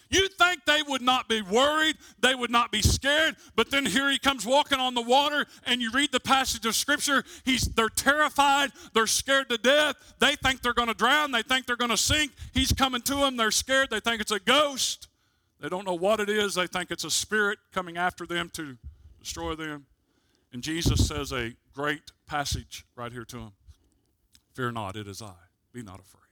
You'd 0.08 0.32
think 0.34 0.64
they 0.64 0.82
would 0.86 1.02
not 1.02 1.28
be 1.28 1.42
worried, 1.42 1.96
they 2.20 2.34
would 2.34 2.50
not 2.50 2.70
be 2.70 2.82
scared, 2.82 3.36
but 3.56 3.70
then 3.70 3.86
here 3.86 4.10
he 4.10 4.18
comes 4.18 4.46
walking 4.46 4.78
on 4.78 4.94
the 4.94 5.02
water, 5.02 5.46
and 5.64 5.82
you 5.82 5.90
read 5.90 6.12
the 6.12 6.20
passage 6.20 6.64
of 6.64 6.74
scripture. 6.74 7.24
He's 7.44 7.62
they're 7.62 7.88
terrified, 7.88 8.70
they're 8.94 9.06
scared 9.06 9.48
to 9.48 9.58
death. 9.58 9.96
They 10.18 10.36
think 10.36 10.62
they're 10.62 10.72
going 10.74 10.88
to 10.88 10.94
drown, 10.94 11.32
they 11.32 11.42
think 11.42 11.66
they're 11.66 11.76
going 11.76 11.90
to 11.90 11.96
sink. 11.96 12.32
He's 12.54 12.72
coming 12.72 13.02
to 13.02 13.16
them, 13.16 13.36
they're 13.36 13.50
scared, 13.50 13.90
they 13.90 14.00
think 14.00 14.20
it's 14.20 14.32
a 14.32 14.40
ghost. 14.40 15.08
They 15.60 15.68
don't 15.68 15.86
know 15.86 15.94
what 15.94 16.20
it 16.20 16.28
is, 16.28 16.54
they 16.54 16.66
think 16.66 16.90
it's 16.90 17.04
a 17.04 17.10
spirit 17.10 17.58
coming 17.72 17.96
after 17.96 18.26
them 18.26 18.50
to 18.54 18.76
destroy 19.18 19.54
them. 19.54 19.86
And 20.52 20.62
Jesus 20.62 21.06
says 21.06 21.32
a 21.32 21.52
great 21.74 22.12
passage 22.26 22.84
right 22.94 23.12
here 23.12 23.24
to 23.24 23.36
them 23.36 23.52
Fear 24.54 24.72
not, 24.72 24.96
it 24.96 25.06
is 25.06 25.20
I. 25.20 25.34
Be 25.74 25.82
not 25.82 26.00
afraid. 26.00 26.25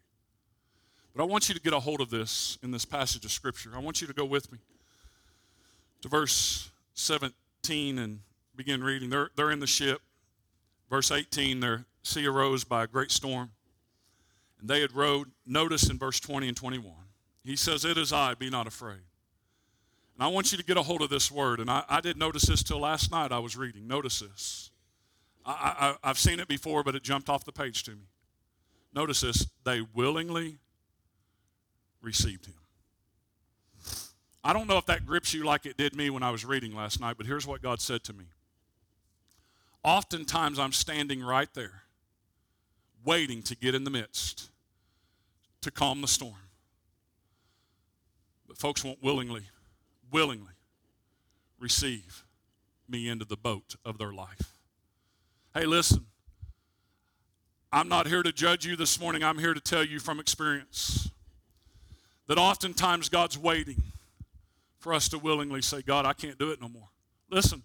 But 1.15 1.23
I 1.23 1.27
want 1.27 1.49
you 1.49 1.55
to 1.55 1.61
get 1.61 1.73
a 1.73 1.81
hold 1.81 2.01
of 2.01 2.11
this 2.11 2.59
in 2.63 2.71
this 2.71 2.85
passage 2.85 3.25
of 3.25 3.31
Scripture. 3.31 3.71
I 3.75 3.79
want 3.79 4.01
you 4.01 4.07
to 4.07 4.13
go 4.13 4.25
with 4.25 4.51
me 4.51 4.59
to 6.03 6.09
verse 6.09 6.71
17 6.95 7.99
and 7.99 8.21
begin 8.57 8.83
reading. 8.83 9.11
They're, 9.11 9.31
they're 9.37 9.53
in 9.53 9.61
the 9.61 9.67
ship. 9.67 10.01
Verse 10.91 11.11
18, 11.11 11.61
they're, 11.61 11.85
sea 12.03 12.27
arose 12.27 12.65
by 12.65 12.85
a 12.85 12.87
great 12.87 13.11
storm, 13.11 13.51
and 14.61 14.69
they 14.69 14.81
had 14.81 14.93
rowed. 14.93 15.31
Notice 15.47 15.89
in 15.89 15.99
verse 15.99 16.21
20 16.21 16.49
and 16.49 16.57
21, 16.57 16.93
he 17.45 17.57
says, 17.57 17.85
It 17.85 17.97
is 17.97 18.13
I, 18.13 18.35
be 18.35 18.51
not 18.51 18.67
afraid. 18.67 19.01
And 20.15 20.23
I 20.23 20.29
want 20.29 20.53
you 20.53 20.59
to 20.59 20.65
get 20.65 20.77
a 20.77 20.83
hold 20.83 21.03
of 21.03 21.11
this 21.11 21.31
word. 21.31 21.61
And 21.61 21.71
I, 21.71 21.85
I 21.89 22.01
didn't 22.01 22.19
notice 22.19 22.43
this 22.43 22.63
till 22.63 22.81
last 22.81 23.11
night 23.11 23.33
I 23.33 23.39
was 23.39 23.57
reading. 23.57 23.89
Notice 23.89 24.21
this. 24.21 24.71
I, 25.45 25.97
I, 26.03 26.11
I've 26.11 26.19
seen 26.19 26.39
it 26.39 26.49
before, 26.49 26.85
but 26.85 26.95
it 26.95 27.03
jumped 27.03 27.29
off 27.29 27.45
the 27.45 27.53
page 27.53 27.83
to 27.85 27.93
me. 27.93 28.09
Notice 28.95 29.23
this. 29.23 29.49
They 29.65 29.81
willingly 29.95 30.59
received 32.05 32.47
him. 32.47 32.55
I 34.45 34.53
don't 34.53 34.69
know 34.69 34.77
if 34.77 34.87
that 34.87 35.07
grips 35.07 35.33
you 35.33 35.45
like 35.45 35.65
it 35.65 35.79
did 35.79 35.97
me 35.97 36.11
when 36.11 36.23
I 36.23 36.31
was 36.31 36.45
reading 36.45 36.75
last 36.75 37.01
night, 37.01 37.17
but 37.17 37.25
here's 37.25 37.47
what 37.47 37.63
God 37.63 37.81
said 37.81 38.05
to 38.05 38.13
me. 38.13 38.27
Oftentimes 39.83 40.59
I'm 40.59 40.73
standing 40.73 41.23
right 41.23 41.49
there, 41.55 41.83
waiting 43.05 43.43
to 43.45 43.57
get 43.57 43.75
in 43.75 43.85
the 43.85 43.91
midst 43.91 44.51
to 45.63 45.71
calm 45.71 46.03
the 46.03 46.09
storm. 46.09 46.35
But 48.47 48.59
folks 48.59 48.85
won't 48.85 49.03
willingly, 49.03 49.45
willingly 50.11 50.53
receive 51.59 52.25
me 52.87 53.09
into 53.09 53.25
the 53.25 53.37
boat 53.37 53.77
of 53.85 53.97
their 53.97 54.13
life. 54.13 54.53
Hey, 55.55 55.65
listen, 55.65 56.07
I'm 57.73 57.89
not 57.89 58.07
here 58.07 58.23
to 58.23 58.33
judge 58.33 58.67
you 58.67 58.77
this 58.77 59.01
morning. 59.01 59.25
I'm 59.25 59.39
here 59.39 59.55
to 59.55 59.61
tell 59.61 59.85
you 59.85 59.99
from 59.99 60.21
experience 60.21 61.11
that 62.27 62.39
oftentimes 62.39 63.09
God's 63.09 63.39
waiting 63.39 63.83
for 64.79 64.95
us 64.95 65.09
to 65.09 65.19
willingly 65.19 65.63
say, 65.63 65.83
God, 65.83 66.07
I 66.07 66.13
can't 66.13 66.39
do 66.39 66.51
it 66.51 66.61
no 66.61 66.69
more. 66.69 66.89
Listen, 67.31 67.63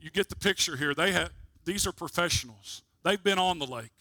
you 0.00 0.10
get 0.10 0.28
the 0.28 0.36
picture 0.36 0.76
here. 0.76 0.94
They 0.94 1.12
have, 1.12 1.30
these 1.64 1.86
are 1.86 1.92
professionals. 1.92 2.82
They've 3.04 3.22
been 3.22 3.38
on 3.38 3.58
the 3.58 3.66
lake, 3.66 3.92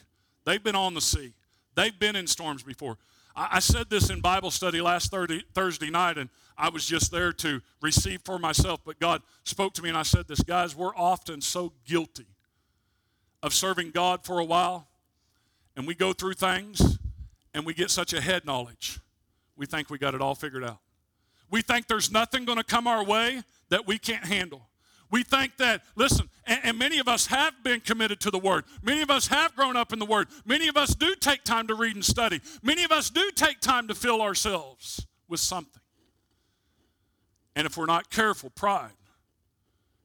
they've 0.46 0.64
been 0.64 0.76
on 0.76 0.94
the 0.94 1.02
sea, 1.02 1.34
they've 1.76 1.98
been 1.98 2.16
in 2.16 2.28
storms 2.28 2.64
before. 2.64 2.98
I, 3.36 3.50
I 3.54 3.60
said 3.60 3.90
this 3.90 4.10
in 4.10 4.22
Bible 4.22 4.52
study 4.52 4.82
last 4.82 5.12
Thursday, 5.12 5.44
Thursday 5.54 5.90
night, 5.90 6.18
and 6.18 6.30
I 6.58 6.70
was 6.70 6.86
just 6.86 7.12
there 7.12 7.34
to 7.34 7.62
receive 7.82 8.22
for 8.24 8.38
myself, 8.38 8.82
but 8.86 9.00
God 9.00 9.22
spoke 9.44 9.74
to 9.74 9.82
me, 9.82 9.90
and 9.90 9.98
I 9.98 10.04
said 10.04 10.28
this, 10.28 10.42
guys, 10.42 10.76
we're 10.76 10.96
often 10.96 11.42
so 11.42 11.74
guilty 11.86 12.28
of 13.42 13.54
serving 13.54 13.92
God 13.92 14.24
for 14.24 14.40
a 14.40 14.46
while, 14.46 14.88
and 15.76 15.88
we 15.88 15.96
go 15.96 16.14
through 16.14 16.34
things, 16.34 17.00
and 17.54 17.66
we 17.66 17.74
get 17.74 17.90
such 17.90 18.14
a 18.14 18.22
head 18.22 18.46
knowledge. 18.46 19.00
We 19.56 19.66
think 19.66 19.90
we 19.90 19.98
got 19.98 20.16
it 20.16 20.22
all 20.22 20.36
figured 20.36 20.64
out. 20.64 20.80
We 21.50 21.62
think 21.62 21.88
there's 21.88 22.12
nothing 22.12 22.46
going 22.46 22.58
to 22.58 22.64
come 22.64 22.88
our 22.88 23.04
way 23.04 23.44
that 23.70 23.86
we 23.86 23.98
can't 23.98 24.26
handle. 24.26 24.70
We 25.12 25.24
think 25.24 25.58
that, 25.58 25.84
listen, 25.96 26.30
and, 26.46 26.60
and, 26.64 26.80
many 26.80 26.98
of 27.00 27.10
us 27.10 27.26
have 27.26 27.62
been 27.64 27.82
committed 27.82 28.22
to 28.22 28.32
the 28.32 28.40
Word. 28.40 28.64
Many 28.82 29.02
of 29.02 29.12
us 29.12 29.28
have 29.28 29.54
grown 29.58 29.76
up 29.76 29.92
in 29.92 30.00
the 30.00 30.06
Word. 30.06 30.30
Many 30.46 30.70
of 30.70 30.78
us 30.78 30.96
do 30.96 31.16
take 31.16 31.44
time 31.44 31.68
to 31.68 31.76
read 31.76 31.96
and 31.96 32.06
study. 32.06 32.40
Many 32.64 32.86
of 32.86 32.94
us 32.94 33.10
do 33.10 33.30
take 33.36 33.60
time 33.60 33.90
to 33.90 33.94
fill 33.94 34.22
ourselves 34.22 35.06
with 35.28 35.42
something. 35.42 35.82
And 37.58 37.68
if 37.68 37.76
we're 37.76 37.88
not 37.88 38.10
careful, 38.10 38.50
pride 38.52 38.92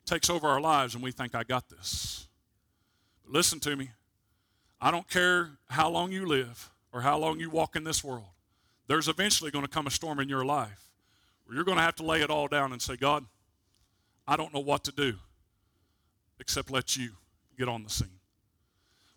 takes 0.06 0.30
over 0.30 0.48
our 0.48 0.60
lives 0.60 0.94
and 0.94 1.02
we 1.02 1.12
think, 1.12 1.34
I 1.34 1.44
got 1.44 1.68
this. 1.68 2.28
But 3.24 3.32
listen 3.32 3.60
to 3.60 3.76
me. 3.76 3.90
I 4.80 4.90
don't 4.90 5.08
care 5.08 5.50
how 5.68 5.88
long 5.88 6.12
you 6.12 6.26
live 6.26 6.70
or 6.92 7.00
how 7.00 7.18
long 7.18 7.40
you 7.40 7.50
walk 7.50 7.76
in 7.76 7.84
this 7.84 8.02
world, 8.02 8.26
there's 8.88 9.08
eventually 9.08 9.50
going 9.50 9.64
to 9.64 9.70
come 9.70 9.86
a 9.86 9.90
storm 9.90 10.20
in 10.20 10.28
your 10.28 10.44
life 10.44 10.84
where 11.44 11.54
you're 11.54 11.64
going 11.64 11.78
to 11.78 11.82
have 11.82 11.96
to 11.96 12.02
lay 12.02 12.22
it 12.22 12.30
all 12.30 12.48
down 12.48 12.72
and 12.72 12.80
say, 12.80 12.96
God, 12.96 13.24
I 14.26 14.36
don't 14.36 14.52
know 14.52 14.60
what 14.60 14.84
to 14.84 14.92
do 14.92 15.14
except 16.38 16.70
let 16.70 16.96
you 16.96 17.10
get 17.58 17.68
on 17.68 17.82
the 17.82 17.90
scene. 17.90 18.08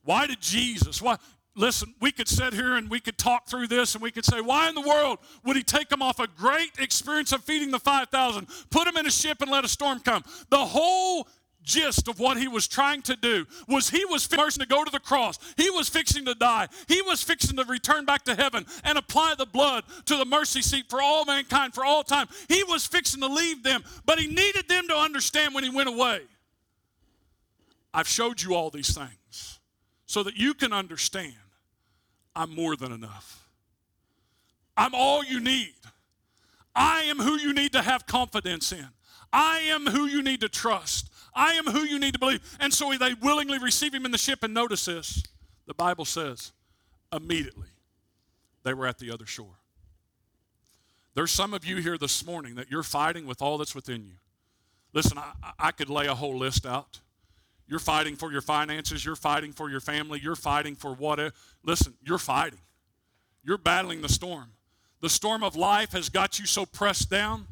Why 0.03 0.27
did 0.27 0.41
Jesus, 0.41 1.01
why, 1.01 1.17
listen, 1.55 1.93
we 1.99 2.11
could 2.11 2.27
sit 2.27 2.53
here 2.53 2.75
and 2.75 2.89
we 2.89 2.99
could 2.99 3.17
talk 3.17 3.47
through 3.47 3.67
this 3.67 3.95
and 3.95 4.01
we 4.01 4.11
could 4.11 4.25
say, 4.25 4.41
why 4.41 4.69
in 4.69 4.75
the 4.75 4.81
world 4.81 5.19
would 5.43 5.57
he 5.57 5.63
take 5.63 5.89
them 5.89 6.01
off 6.01 6.19
a 6.19 6.27
great 6.27 6.71
experience 6.79 7.31
of 7.31 7.43
feeding 7.43 7.71
the 7.71 7.79
5,000, 7.79 8.47
put 8.69 8.85
them 8.85 8.97
in 8.97 9.05
a 9.05 9.11
ship 9.11 9.41
and 9.41 9.51
let 9.51 9.65
a 9.65 9.67
storm 9.67 9.99
come? 9.99 10.23
The 10.49 10.57
whole 10.57 11.27
gist 11.63 12.07
of 12.07 12.19
what 12.19 12.37
he 12.37 12.47
was 12.47 12.67
trying 12.67 13.01
to 13.03 13.15
do 13.15 13.45
was 13.67 13.89
he 13.89 14.05
was 14.05 14.25
fixing 14.25 14.61
to 14.61 14.67
go 14.67 14.83
to 14.83 14.91
the 14.91 14.99
cross. 14.99 15.37
He 15.57 15.69
was 15.69 15.89
fixing 15.89 16.25
to 16.25 16.35
die. 16.35 16.67
He 16.87 17.01
was 17.01 17.21
fixing 17.21 17.57
to 17.57 17.63
return 17.65 18.05
back 18.05 18.23
to 18.25 18.35
heaven 18.35 18.65
and 18.83 18.97
apply 18.97 19.35
the 19.37 19.45
blood 19.45 19.83
to 20.05 20.17
the 20.17 20.25
mercy 20.25 20.61
seat 20.61 20.89
for 20.89 21.01
all 21.01 21.25
mankind 21.25 21.73
for 21.73 21.85
all 21.85 22.03
time. 22.03 22.27
He 22.47 22.63
was 22.63 22.85
fixing 22.85 23.21
to 23.21 23.27
leave 23.27 23.63
them, 23.63 23.83
but 24.05 24.19
he 24.19 24.27
needed 24.27 24.67
them 24.67 24.87
to 24.87 24.95
understand 24.95 25.53
when 25.53 25.63
he 25.63 25.69
went 25.69 25.89
away. 25.89 26.21
I've 27.93 28.07
showed 28.07 28.41
you 28.41 28.55
all 28.55 28.69
these 28.69 28.93
things 28.95 29.59
so 30.05 30.23
that 30.23 30.35
you 30.35 30.53
can 30.53 30.73
understand 30.73 31.33
I'm 32.35 32.53
more 32.55 32.75
than 32.75 32.91
enough. 32.91 33.47
I'm 34.77 34.95
all 34.95 35.23
you 35.23 35.39
need. 35.39 35.73
I 36.75 37.01
am 37.03 37.17
who 37.17 37.37
you 37.37 37.53
need 37.53 37.73
to 37.73 37.81
have 37.81 38.05
confidence 38.05 38.71
in. 38.71 38.87
I 39.33 39.59
am 39.59 39.85
who 39.85 40.05
you 40.05 40.23
need 40.23 40.41
to 40.41 40.49
trust. 40.49 41.08
I 41.33 41.53
am 41.53 41.65
who 41.65 41.81
you 41.81 41.99
need 41.99 42.13
to 42.13 42.19
believe. 42.19 42.41
And 42.59 42.73
so 42.73 42.91
they 42.93 43.13
willingly 43.13 43.59
receive 43.59 43.93
him 43.93 44.05
in 44.05 44.11
the 44.11 44.17
ship. 44.17 44.43
And 44.43 44.53
notice 44.53 44.85
this 44.85 45.23
the 45.65 45.73
Bible 45.73 46.05
says, 46.05 46.51
immediately 47.13 47.67
they 48.63 48.73
were 48.73 48.87
at 48.87 48.99
the 48.99 49.11
other 49.11 49.25
shore. 49.25 49.59
There's 51.15 51.31
some 51.31 51.53
of 51.53 51.65
you 51.65 51.77
here 51.77 51.97
this 51.97 52.25
morning 52.25 52.55
that 52.55 52.69
you're 52.69 52.83
fighting 52.83 53.25
with 53.25 53.41
all 53.41 53.57
that's 53.57 53.75
within 53.75 54.05
you. 54.05 54.13
Listen, 54.93 55.17
I, 55.17 55.33
I 55.59 55.71
could 55.71 55.89
lay 55.89 56.07
a 56.07 56.15
whole 56.15 56.37
list 56.37 56.65
out. 56.65 56.99
You're 57.67 57.79
fighting 57.79 58.15
for 58.15 58.31
your 58.31 58.41
finances, 58.41 59.05
you're 59.05 59.15
fighting 59.15 59.51
for 59.51 59.69
your 59.69 59.79
family, 59.79 60.19
you're 60.21 60.35
fighting 60.35 60.75
for 60.75 60.93
whatever. 60.93 61.33
Listen, 61.63 61.93
you're 62.03 62.17
fighting. 62.17 62.59
You're 63.43 63.59
battling 63.59 64.01
the 64.01 64.09
storm. 64.09 64.51
The 65.01 65.09
storm 65.09 65.43
of 65.43 65.55
life 65.55 65.91
has 65.91 66.09
got 66.09 66.39
you 66.39 66.45
so 66.45 66.65
pressed 66.65 67.09
down, 67.09 67.47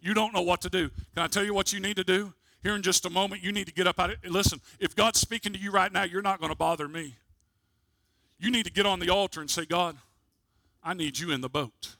you 0.00 0.14
don't 0.14 0.32
know 0.32 0.42
what 0.42 0.62
to 0.62 0.70
do. 0.70 0.88
Can 1.14 1.22
I 1.22 1.26
tell 1.26 1.44
you 1.44 1.52
what 1.52 1.72
you 1.72 1.80
need 1.80 1.96
to 1.96 2.04
do? 2.04 2.32
Here 2.62 2.74
in 2.74 2.82
just 2.82 3.06
a 3.06 3.10
moment, 3.10 3.42
you 3.42 3.52
need 3.52 3.66
to 3.66 3.72
get 3.72 3.86
up 3.86 3.98
out 3.98 4.10
of 4.10 4.16
it. 4.22 4.30
Listen, 4.30 4.60
if 4.78 4.94
God's 4.94 5.18
speaking 5.18 5.52
to 5.52 5.58
you 5.58 5.70
right 5.70 5.92
now, 5.92 6.04
you're 6.04 6.22
not 6.22 6.40
going 6.40 6.50
to 6.50 6.56
bother 6.56 6.88
me. 6.88 7.14
You 8.38 8.50
need 8.50 8.64
to 8.64 8.72
get 8.72 8.86
on 8.86 9.00
the 9.00 9.10
altar 9.10 9.40
and 9.40 9.50
say, 9.50 9.64
God, 9.64 9.96
I 10.82 10.94
need 10.94 11.18
you 11.18 11.30
in 11.30 11.40
the 11.40 11.48
boat. 11.48 11.96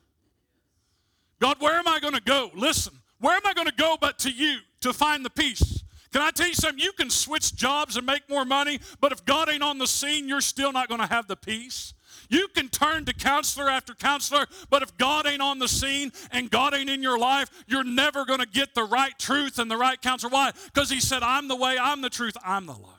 God, 1.38 1.56
where 1.60 1.74
am 1.74 1.88
I 1.88 2.00
going 2.00 2.14
to 2.14 2.22
go? 2.22 2.50
Listen, 2.54 2.94
where 3.20 3.34
am 3.34 3.46
I 3.46 3.54
going 3.54 3.68
to 3.68 3.74
go 3.74 3.96
but 4.00 4.18
to 4.20 4.30
you 4.30 4.58
to 4.80 4.92
find 4.92 5.24
the 5.24 5.30
peace? 5.30 5.82
Can 6.12 6.22
I 6.22 6.30
tell 6.30 6.48
you 6.48 6.54
something? 6.54 6.82
You 6.82 6.92
can 6.92 7.08
switch 7.08 7.54
jobs 7.54 7.96
and 7.96 8.04
make 8.04 8.28
more 8.28 8.44
money, 8.44 8.80
but 9.00 9.12
if 9.12 9.24
God 9.24 9.48
ain't 9.48 9.62
on 9.62 9.78
the 9.78 9.86
scene, 9.86 10.28
you're 10.28 10.40
still 10.40 10.72
not 10.72 10.88
going 10.88 11.00
to 11.00 11.06
have 11.06 11.28
the 11.28 11.36
peace. 11.36 11.94
You 12.30 12.48
can 12.48 12.68
turn 12.68 13.04
to 13.06 13.12
counselor 13.12 13.68
after 13.68 13.92
counselor, 13.92 14.46
but 14.70 14.82
if 14.82 14.96
God 14.96 15.26
ain't 15.26 15.42
on 15.42 15.58
the 15.58 15.68
scene 15.68 16.12
and 16.30 16.48
God 16.48 16.74
ain't 16.74 16.88
in 16.88 17.02
your 17.02 17.18
life, 17.18 17.50
you're 17.66 17.84
never 17.84 18.24
going 18.24 18.38
to 18.38 18.46
get 18.46 18.74
the 18.74 18.84
right 18.84 19.18
truth 19.18 19.58
and 19.58 19.68
the 19.68 19.76
right 19.76 20.00
counsel. 20.00 20.30
Why? 20.30 20.52
Because 20.66 20.90
He 20.90 21.00
said, 21.00 21.22
I'm 21.24 21.48
the 21.48 21.56
way, 21.56 21.76
I'm 21.78 22.00
the 22.00 22.08
truth, 22.08 22.36
I'm 22.44 22.66
the 22.66 22.72
life. 22.72 22.94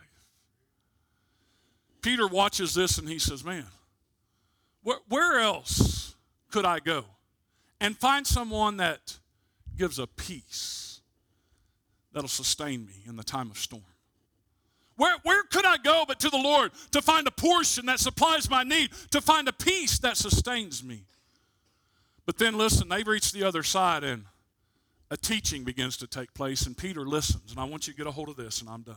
Peter 2.01 2.27
watches 2.27 2.73
this 2.73 2.97
and 2.97 3.07
he 3.07 3.19
says, 3.19 3.43
Man, 3.43 3.67
where, 4.83 4.97
where 5.07 5.39
else 5.39 6.15
could 6.49 6.65
I 6.65 6.79
go 6.79 7.05
and 7.79 7.97
find 7.97 8.25
someone 8.25 8.77
that 8.77 9.19
gives 9.77 9.99
a 9.99 10.07
peace 10.07 11.01
that'll 12.11 12.27
sustain 12.27 12.85
me 12.85 13.03
in 13.07 13.15
the 13.15 13.23
time 13.23 13.51
of 13.51 13.57
storm? 13.57 13.83
Where, 15.01 15.17
where 15.23 15.41
could 15.45 15.65
I 15.65 15.77
go 15.77 16.03
but 16.07 16.19
to 16.19 16.29
the 16.29 16.37
Lord 16.37 16.71
to 16.91 17.01
find 17.01 17.25
a 17.25 17.31
portion 17.31 17.87
that 17.87 17.99
supplies 17.99 18.47
my 18.47 18.61
need, 18.61 18.91
to 19.09 19.19
find 19.19 19.47
a 19.47 19.51
peace 19.51 19.97
that 19.97 20.15
sustains 20.15 20.83
me? 20.83 21.05
But 22.27 22.37
then 22.37 22.55
listen, 22.55 22.87
they 22.87 23.01
reach 23.01 23.31
the 23.31 23.43
other 23.43 23.63
side 23.63 24.03
and 24.03 24.25
a 25.09 25.17
teaching 25.17 25.63
begins 25.63 25.97
to 25.97 26.07
take 26.07 26.35
place, 26.35 26.67
and 26.67 26.77
Peter 26.77 27.03
listens. 27.03 27.49
And 27.49 27.59
I 27.59 27.63
want 27.63 27.87
you 27.87 27.93
to 27.93 27.97
get 27.97 28.05
a 28.05 28.11
hold 28.11 28.29
of 28.29 28.35
this, 28.35 28.61
and 28.61 28.69
I'm 28.69 28.83
done. 28.83 28.95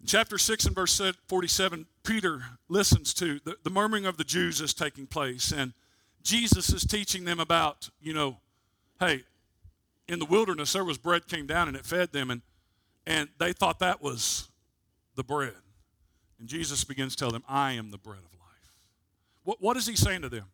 In 0.00 0.06
chapter 0.06 0.38
6 0.38 0.64
and 0.66 0.76
verse 0.76 1.00
47, 1.26 1.84
Peter 2.04 2.44
listens 2.68 3.12
to 3.14 3.40
the, 3.44 3.56
the 3.64 3.70
murmuring 3.70 4.06
of 4.06 4.16
the 4.16 4.22
Jews 4.22 4.60
is 4.60 4.72
taking 4.74 5.08
place, 5.08 5.50
and 5.50 5.72
Jesus 6.22 6.72
is 6.72 6.84
teaching 6.84 7.24
them 7.24 7.40
about, 7.40 7.90
you 8.00 8.14
know, 8.14 8.38
hey, 9.00 9.24
in 10.06 10.20
the 10.20 10.24
wilderness 10.24 10.72
there 10.72 10.84
was 10.84 10.98
bread 10.98 11.26
came 11.26 11.48
down 11.48 11.66
and 11.66 11.76
it 11.76 11.84
fed 11.84 12.12
them, 12.12 12.30
and 12.30 12.42
and 13.06 13.28
they 13.38 13.52
thought 13.52 13.78
that 13.80 14.02
was 14.02 14.48
the 15.16 15.24
bread. 15.24 15.54
And 16.38 16.48
Jesus 16.48 16.84
begins 16.84 17.14
to 17.16 17.24
tell 17.24 17.30
them, 17.30 17.44
I 17.48 17.72
am 17.72 17.90
the 17.90 17.98
bread 17.98 18.18
of 18.18 18.32
life. 18.32 18.76
What, 19.44 19.60
what 19.60 19.76
is 19.76 19.86
he 19.86 19.96
saying 19.96 20.22
to 20.22 20.28
them? 20.28 20.46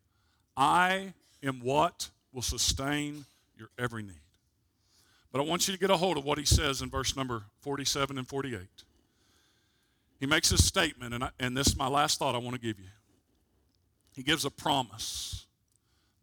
I 0.56 1.14
am 1.42 1.60
what 1.60 2.10
will 2.32 2.42
sustain 2.42 3.24
your 3.56 3.68
every 3.78 4.02
need. 4.02 4.20
But 5.32 5.40
I 5.40 5.44
want 5.44 5.68
you 5.68 5.74
to 5.74 5.80
get 5.80 5.90
a 5.90 5.96
hold 5.96 6.16
of 6.16 6.24
what 6.24 6.38
he 6.38 6.44
says 6.44 6.82
in 6.82 6.90
verse 6.90 7.16
number 7.16 7.44
47 7.60 8.18
and 8.18 8.26
48. 8.26 8.60
He 10.20 10.26
makes 10.26 10.50
a 10.50 10.58
statement, 10.58 11.14
and, 11.14 11.24
I, 11.24 11.30
and 11.38 11.56
this 11.56 11.68
is 11.68 11.76
my 11.76 11.86
last 11.86 12.18
thought 12.18 12.34
I 12.34 12.38
want 12.38 12.54
to 12.54 12.60
give 12.60 12.78
you. 12.78 12.88
He 14.14 14.22
gives 14.22 14.44
a 14.44 14.50
promise 14.50 15.46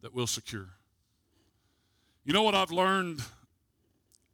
that 0.02 0.12
we'll 0.12 0.26
secure. 0.26 0.68
You 2.24 2.32
know 2.32 2.42
what 2.42 2.54
I've 2.54 2.72
learned 2.72 3.22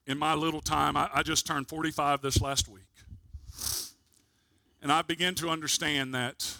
in 0.06 0.18
my 0.18 0.34
little 0.34 0.60
time, 0.60 0.96
I, 0.96 1.08
I 1.14 1.22
just 1.22 1.46
turned 1.46 1.68
45 1.68 2.22
this 2.22 2.40
last 2.40 2.68
week. 2.68 2.82
And 4.82 4.90
I 4.90 5.02
begin 5.02 5.34
to 5.36 5.48
understand 5.48 6.14
that 6.14 6.56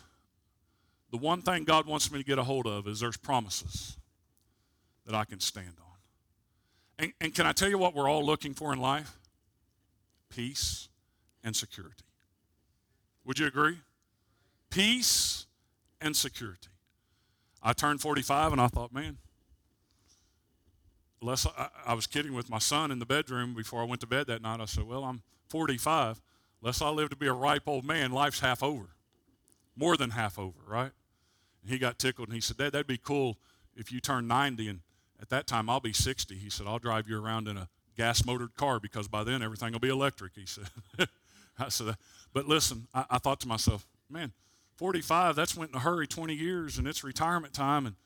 the 1.11 1.17
one 1.17 1.43
thing 1.43 1.65
God 1.65 1.87
wants 1.87 2.11
me 2.13 2.19
to 2.19 2.25
get 2.25 2.39
a 2.39 2.45
hold 2.45 2.67
of 2.67 2.87
is 2.87 3.01
there's 3.01 3.17
promises 3.17 3.97
that 5.07 5.15
I 5.15 5.25
can 5.25 5.41
stand 5.41 5.75
on. 5.79 5.97
And, 6.99 7.13
and 7.21 7.35
can 7.35 7.47
I 7.47 7.53
tell 7.53 7.69
you 7.69 7.79
what 7.79 7.95
we're 7.95 8.09
all 8.09 8.25
looking 8.25 8.55
for 8.55 8.73
in 8.73 8.81
life? 8.81 9.19
Peace 10.31 10.89
and 11.43 11.55
security. 11.55 12.05
Would 13.25 13.39
you 13.39 13.47
agree? 13.47 13.79
Peace 14.71 15.47
and 16.01 16.17
security. 16.17 16.69
I 17.63 17.73
turned 17.73 18.01
45 18.01 18.53
and 18.53 18.61
I 18.61 18.69
thought, 18.69 18.93
man, 18.93 19.19
unless 21.23 21.47
I, 21.47 21.69
I, 21.87 21.95
was 21.95 22.07
kidding 22.07 22.35
with 22.35 22.51
my 22.51 22.59
son 22.59 22.91
in 22.91 22.99
the 22.99 23.07
bedroom 23.07 23.55
before 23.55 23.81
I 23.81 23.85
went 23.85 24.01
to 24.01 24.07
bed 24.07 24.27
that 24.27 24.43
night. 24.43 24.61
I 24.61 24.65
said, 24.67 24.85
well, 24.85 25.05
I'm 25.05 25.23
45. 25.49 26.21
Unless 26.61 26.83
I 26.83 26.91
live 26.91 27.11
to 27.11 27.17
be 27.17 27.29
a 27.29 27.33
ripe 27.33 27.63
old 27.67 27.85
man, 27.85 28.11
life's 28.11 28.41
half 28.41 28.63
over. 28.63 28.89
More 29.77 29.97
than 29.97 30.11
half 30.11 30.39
over, 30.39 30.59
right? 30.67 30.91
And 31.63 31.71
he 31.71 31.79
got 31.79 31.99
tickled 31.99 32.29
and 32.29 32.35
he 32.35 32.41
said, 32.41 32.57
Dad, 32.59 32.73
that'd 32.73 32.87
be 32.87 32.99
cool 32.99 33.39
if 33.77 33.91
you 33.91 34.01
turn 34.01 34.27
90 34.27 34.69
and 34.69 34.81
at 35.21 35.31
that 35.31 35.47
time 35.47 35.71
I'll 35.71 35.81
be 35.81 35.93
60. 35.93 36.35
He 36.35 36.51
said, 36.51 36.67
I'll 36.67 36.79
drive 36.79 37.09
you 37.09 37.23
around 37.23 37.49
in 37.49 37.57
a 37.57 37.69
gas 37.97 38.27
motored 38.27 38.55
car 38.57 38.81
because 38.81 39.09
by 39.09 39.25
then 39.25 39.43
everything 39.43 39.73
will 39.73 39.81
be 39.81 39.89
electric, 39.89 40.33
he 40.35 40.45
said. 40.45 40.69
I 41.59 41.69
said, 41.69 41.97
but 42.33 42.47
listen, 42.47 42.89
I, 42.93 43.05
I 43.11 43.19
thought 43.19 43.41
to 43.41 43.49
myself, 43.49 43.87
man, 44.11 44.33
45, 44.77 45.37
that's 45.37 45.57
went 45.57 45.71
in 45.71 45.77
a 45.77 45.81
hurry 45.81 46.07
20 46.07 46.35
years 46.35 46.79
and 46.79 46.89
it's 46.89 47.05
retirement 47.05 47.55
time. 47.55 47.87
And, 47.87 47.97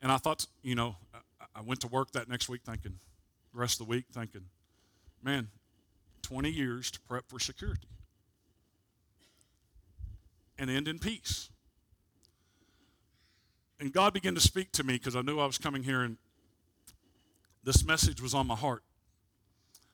and 0.00 0.12
I 0.12 0.18
thought, 0.18 0.46
you 0.62 0.74
know, 0.74 0.96
I, 1.58 1.62
went 1.62 1.80
to 1.80 1.88
work 1.88 2.12
that 2.12 2.28
next 2.28 2.48
week 2.48 2.62
thinking, 2.64 2.98
the 3.52 3.58
rest 3.58 3.80
of 3.80 3.86
the 3.86 3.90
week 3.90 4.04
thinking, 4.12 4.42
man, 5.22 5.48
20 6.22 6.50
years 6.50 6.90
to 6.92 7.00
prep 7.00 7.24
for 7.28 7.40
security 7.40 7.88
and 10.58 10.70
end 10.70 10.88
in 10.88 10.98
peace. 10.98 11.50
And 13.80 13.92
God 13.92 14.12
began 14.12 14.34
to 14.34 14.40
speak 14.40 14.72
to 14.72 14.84
me 14.84 14.94
because 14.94 15.14
I 15.14 15.22
knew 15.22 15.38
I 15.38 15.46
was 15.46 15.58
coming 15.58 15.84
here 15.84 16.02
and 16.02 16.16
this 17.64 17.84
message 17.84 18.20
was 18.20 18.34
on 18.34 18.46
my 18.46 18.56
heart. 18.56 18.82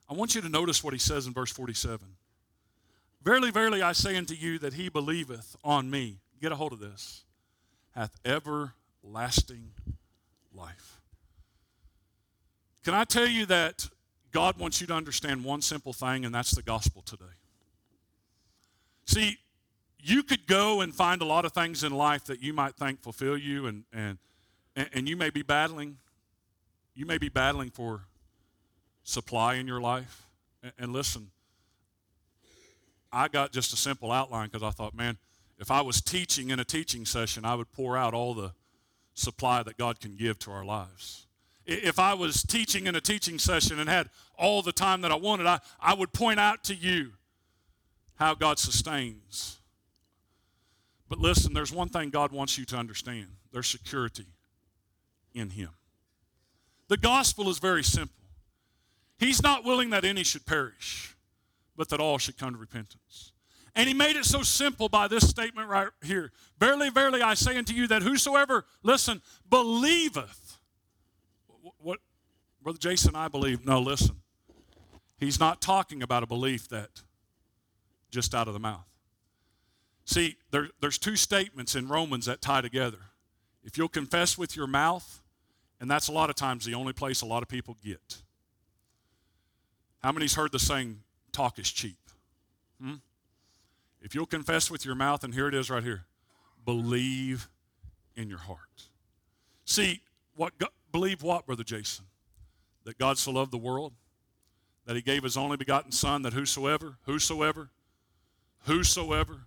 I 0.08 0.14
want 0.14 0.34
you 0.34 0.40
to 0.40 0.48
notice 0.48 0.82
what 0.82 0.92
he 0.92 0.98
says 0.98 1.26
in 1.26 1.32
verse 1.32 1.50
47. 1.50 2.06
Verily, 3.22 3.50
verily, 3.50 3.82
I 3.82 3.92
say 3.92 4.16
unto 4.16 4.34
you 4.34 4.58
that 4.58 4.74
he 4.74 4.88
believeth 4.88 5.56
on 5.64 5.90
me, 5.90 6.18
get 6.40 6.52
a 6.52 6.56
hold 6.56 6.72
of 6.72 6.80
this, 6.80 7.24
hath 7.92 8.12
everlasting 8.24 9.70
life. 10.54 10.93
Can 12.84 12.92
I 12.92 13.04
tell 13.04 13.26
you 13.26 13.46
that 13.46 13.88
God 14.30 14.58
wants 14.58 14.80
you 14.80 14.86
to 14.88 14.94
understand 14.94 15.42
one 15.42 15.62
simple 15.62 15.94
thing, 15.94 16.26
and 16.26 16.34
that's 16.34 16.50
the 16.50 16.62
gospel 16.62 17.00
today? 17.02 17.24
See, 19.06 19.38
you 19.98 20.22
could 20.22 20.46
go 20.46 20.82
and 20.82 20.94
find 20.94 21.22
a 21.22 21.24
lot 21.24 21.46
of 21.46 21.52
things 21.52 21.82
in 21.82 21.92
life 21.92 22.24
that 22.24 22.42
you 22.42 22.52
might 22.52 22.74
think 22.74 23.00
fulfill 23.00 23.38
you, 23.38 23.66
and, 23.66 23.84
and, 23.90 24.18
and 24.76 25.08
you 25.08 25.16
may 25.16 25.30
be 25.30 25.42
battling. 25.42 25.96
You 26.94 27.06
may 27.06 27.16
be 27.16 27.30
battling 27.30 27.70
for 27.70 28.02
supply 29.02 29.54
in 29.54 29.66
your 29.66 29.80
life. 29.80 30.26
And, 30.62 30.72
and 30.78 30.92
listen, 30.92 31.30
I 33.10 33.28
got 33.28 33.50
just 33.50 33.72
a 33.72 33.76
simple 33.76 34.12
outline 34.12 34.48
because 34.48 34.62
I 34.62 34.70
thought, 34.70 34.94
man, 34.94 35.16
if 35.58 35.70
I 35.70 35.80
was 35.80 36.02
teaching 36.02 36.50
in 36.50 36.60
a 36.60 36.64
teaching 36.64 37.06
session, 37.06 37.46
I 37.46 37.54
would 37.54 37.72
pour 37.72 37.96
out 37.96 38.12
all 38.12 38.34
the 38.34 38.52
supply 39.14 39.62
that 39.62 39.78
God 39.78 40.00
can 40.00 40.16
give 40.16 40.38
to 40.40 40.50
our 40.50 40.64
lives. 40.64 41.24
If 41.66 41.98
I 41.98 42.14
was 42.14 42.42
teaching 42.42 42.86
in 42.86 42.94
a 42.94 43.00
teaching 43.00 43.38
session 43.38 43.78
and 43.78 43.88
had 43.88 44.10
all 44.38 44.62
the 44.62 44.72
time 44.72 45.00
that 45.00 45.10
I 45.10 45.16
wanted, 45.16 45.46
I, 45.46 45.60
I 45.80 45.94
would 45.94 46.12
point 46.12 46.38
out 46.38 46.64
to 46.64 46.74
you 46.74 47.12
how 48.16 48.34
God 48.34 48.58
sustains. 48.58 49.58
But 51.08 51.18
listen, 51.18 51.54
there's 51.54 51.72
one 51.72 51.88
thing 51.88 52.10
God 52.10 52.32
wants 52.32 52.58
you 52.58 52.64
to 52.66 52.76
understand 52.76 53.28
there's 53.52 53.68
security 53.68 54.26
in 55.32 55.50
Him. 55.50 55.70
The 56.88 56.96
gospel 56.96 57.48
is 57.48 57.58
very 57.58 57.84
simple. 57.84 58.14
He's 59.18 59.42
not 59.42 59.64
willing 59.64 59.90
that 59.90 60.04
any 60.04 60.22
should 60.22 60.44
perish 60.44 61.14
but 61.76 61.88
that 61.88 62.00
all 62.00 62.18
should 62.18 62.38
come 62.38 62.52
to 62.52 62.58
repentance. 62.58 63.32
And 63.74 63.88
he 63.88 63.94
made 63.94 64.16
it 64.16 64.24
so 64.24 64.42
simple 64.42 64.88
by 64.88 65.08
this 65.08 65.28
statement 65.28 65.68
right 65.68 65.88
here. 66.04 66.30
Verily, 66.60 66.90
verily, 66.90 67.22
I 67.22 67.34
say 67.34 67.56
unto 67.56 67.74
you 67.74 67.88
that 67.88 68.02
whosoever, 68.02 68.64
listen, 68.82 69.20
believeth. 69.50 70.43
Brother 72.64 72.78
Jason, 72.78 73.14
I 73.14 73.28
believe. 73.28 73.64
No, 73.66 73.78
listen. 73.78 74.16
He's 75.18 75.38
not 75.38 75.60
talking 75.60 76.02
about 76.02 76.22
a 76.22 76.26
belief 76.26 76.66
that 76.70 77.02
just 78.10 78.34
out 78.34 78.48
of 78.48 78.54
the 78.54 78.60
mouth. 78.60 78.86
See, 80.06 80.36
there, 80.50 80.68
there's 80.80 80.98
two 80.98 81.16
statements 81.16 81.74
in 81.76 81.88
Romans 81.88 82.24
that 82.24 82.40
tie 82.40 82.62
together. 82.62 82.98
If 83.62 83.76
you'll 83.76 83.88
confess 83.88 84.38
with 84.38 84.56
your 84.56 84.66
mouth, 84.66 85.22
and 85.78 85.90
that's 85.90 86.08
a 86.08 86.12
lot 86.12 86.30
of 86.30 86.36
times 86.36 86.64
the 86.64 86.74
only 86.74 86.94
place 86.94 87.20
a 87.20 87.26
lot 87.26 87.42
of 87.42 87.48
people 87.48 87.76
get. 87.84 88.22
How 90.02 90.12
many's 90.12 90.34
heard 90.34 90.52
the 90.52 90.58
saying, 90.58 91.00
talk 91.32 91.58
is 91.58 91.70
cheap. 91.70 91.98
Hmm? 92.82 92.94
If 94.00 94.14
you'll 94.14 94.26
confess 94.26 94.70
with 94.70 94.86
your 94.86 94.94
mouth, 94.94 95.22
and 95.22 95.34
here 95.34 95.48
it 95.48 95.54
is 95.54 95.70
right 95.70 95.82
here 95.82 96.06
believe 96.64 97.50
in 98.16 98.30
your 98.30 98.38
heart. 98.38 98.88
See, 99.66 100.00
what 100.34 100.54
believe 100.90 101.22
what, 101.22 101.44
Brother 101.44 101.64
Jason? 101.64 102.06
That 102.84 102.98
God 102.98 103.18
so 103.18 103.32
loved 103.32 103.50
the 103.50 103.58
world, 103.58 103.92
that 104.86 104.94
he 104.96 105.02
gave 105.02 105.22
his 105.22 105.36
only 105.36 105.56
begotten 105.56 105.90
Son, 105.90 106.22
that 106.22 106.34
whosoever, 106.34 106.98
whosoever, 107.06 107.70
whosoever, 108.66 109.46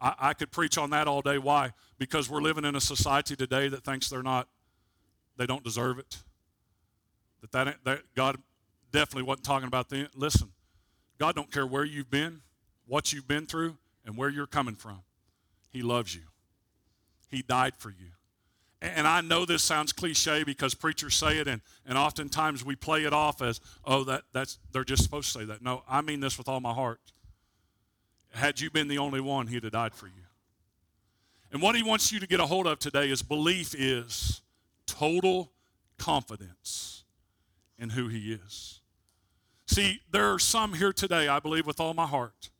I, 0.00 0.14
I 0.18 0.34
could 0.34 0.50
preach 0.50 0.78
on 0.78 0.90
that 0.90 1.06
all 1.06 1.20
day. 1.20 1.38
Why? 1.38 1.72
Because 1.98 2.30
we're 2.30 2.40
living 2.40 2.64
in 2.64 2.74
a 2.74 2.80
society 2.80 3.36
today 3.36 3.68
that 3.68 3.84
thinks 3.84 4.08
they're 4.08 4.22
not, 4.22 4.48
they 5.36 5.46
don't 5.46 5.62
deserve 5.62 5.98
it. 5.98 6.18
That, 7.42 7.52
that, 7.52 7.76
that 7.84 8.02
God 8.14 8.38
definitely 8.92 9.24
wasn't 9.24 9.44
talking 9.44 9.68
about 9.68 9.90
them. 9.90 10.08
Listen, 10.14 10.48
God 11.18 11.34
don't 11.34 11.52
care 11.52 11.66
where 11.66 11.84
you've 11.84 12.10
been, 12.10 12.40
what 12.86 13.12
you've 13.12 13.28
been 13.28 13.46
through, 13.46 13.76
and 14.06 14.16
where 14.16 14.30
you're 14.30 14.46
coming 14.46 14.74
from. 14.74 15.00
He 15.70 15.82
loves 15.82 16.14
you. 16.14 16.22
He 17.30 17.42
died 17.42 17.74
for 17.76 17.90
you. 17.90 18.12
And 18.84 19.06
I 19.06 19.22
know 19.22 19.46
this 19.46 19.62
sounds 19.62 19.94
cliche 19.94 20.44
because 20.44 20.74
preachers 20.74 21.14
say 21.14 21.38
it, 21.38 21.48
and, 21.48 21.62
and 21.86 21.96
oftentimes 21.96 22.62
we 22.62 22.76
play 22.76 23.04
it 23.04 23.14
off 23.14 23.40
as, 23.40 23.58
oh, 23.86 24.04
that, 24.04 24.24
that's, 24.34 24.58
they're 24.72 24.84
just 24.84 25.02
supposed 25.02 25.32
to 25.32 25.38
say 25.38 25.44
that. 25.46 25.62
No, 25.62 25.82
I 25.88 26.02
mean 26.02 26.20
this 26.20 26.36
with 26.36 26.48
all 26.48 26.60
my 26.60 26.74
heart. 26.74 27.00
Had 28.32 28.60
you 28.60 28.70
been 28.70 28.88
the 28.88 28.98
only 28.98 29.20
one, 29.20 29.46
he'd 29.46 29.64
have 29.64 29.72
died 29.72 29.94
for 29.94 30.06
you. 30.06 30.12
And 31.50 31.62
what 31.62 31.76
he 31.76 31.82
wants 31.82 32.12
you 32.12 32.20
to 32.20 32.26
get 32.26 32.40
a 32.40 32.46
hold 32.46 32.66
of 32.66 32.78
today 32.78 33.08
is 33.08 33.22
belief 33.22 33.74
is 33.74 34.42
total 34.86 35.52
confidence 35.98 37.04
in 37.78 37.90
who 37.90 38.08
he 38.08 38.32
is. 38.32 38.80
See, 39.66 40.00
there 40.10 40.30
are 40.30 40.38
some 40.38 40.74
here 40.74 40.92
today, 40.92 41.26
I 41.26 41.40
believe 41.40 41.66
with 41.66 41.80
all 41.80 41.94
my 41.94 42.06
heart, 42.06 42.50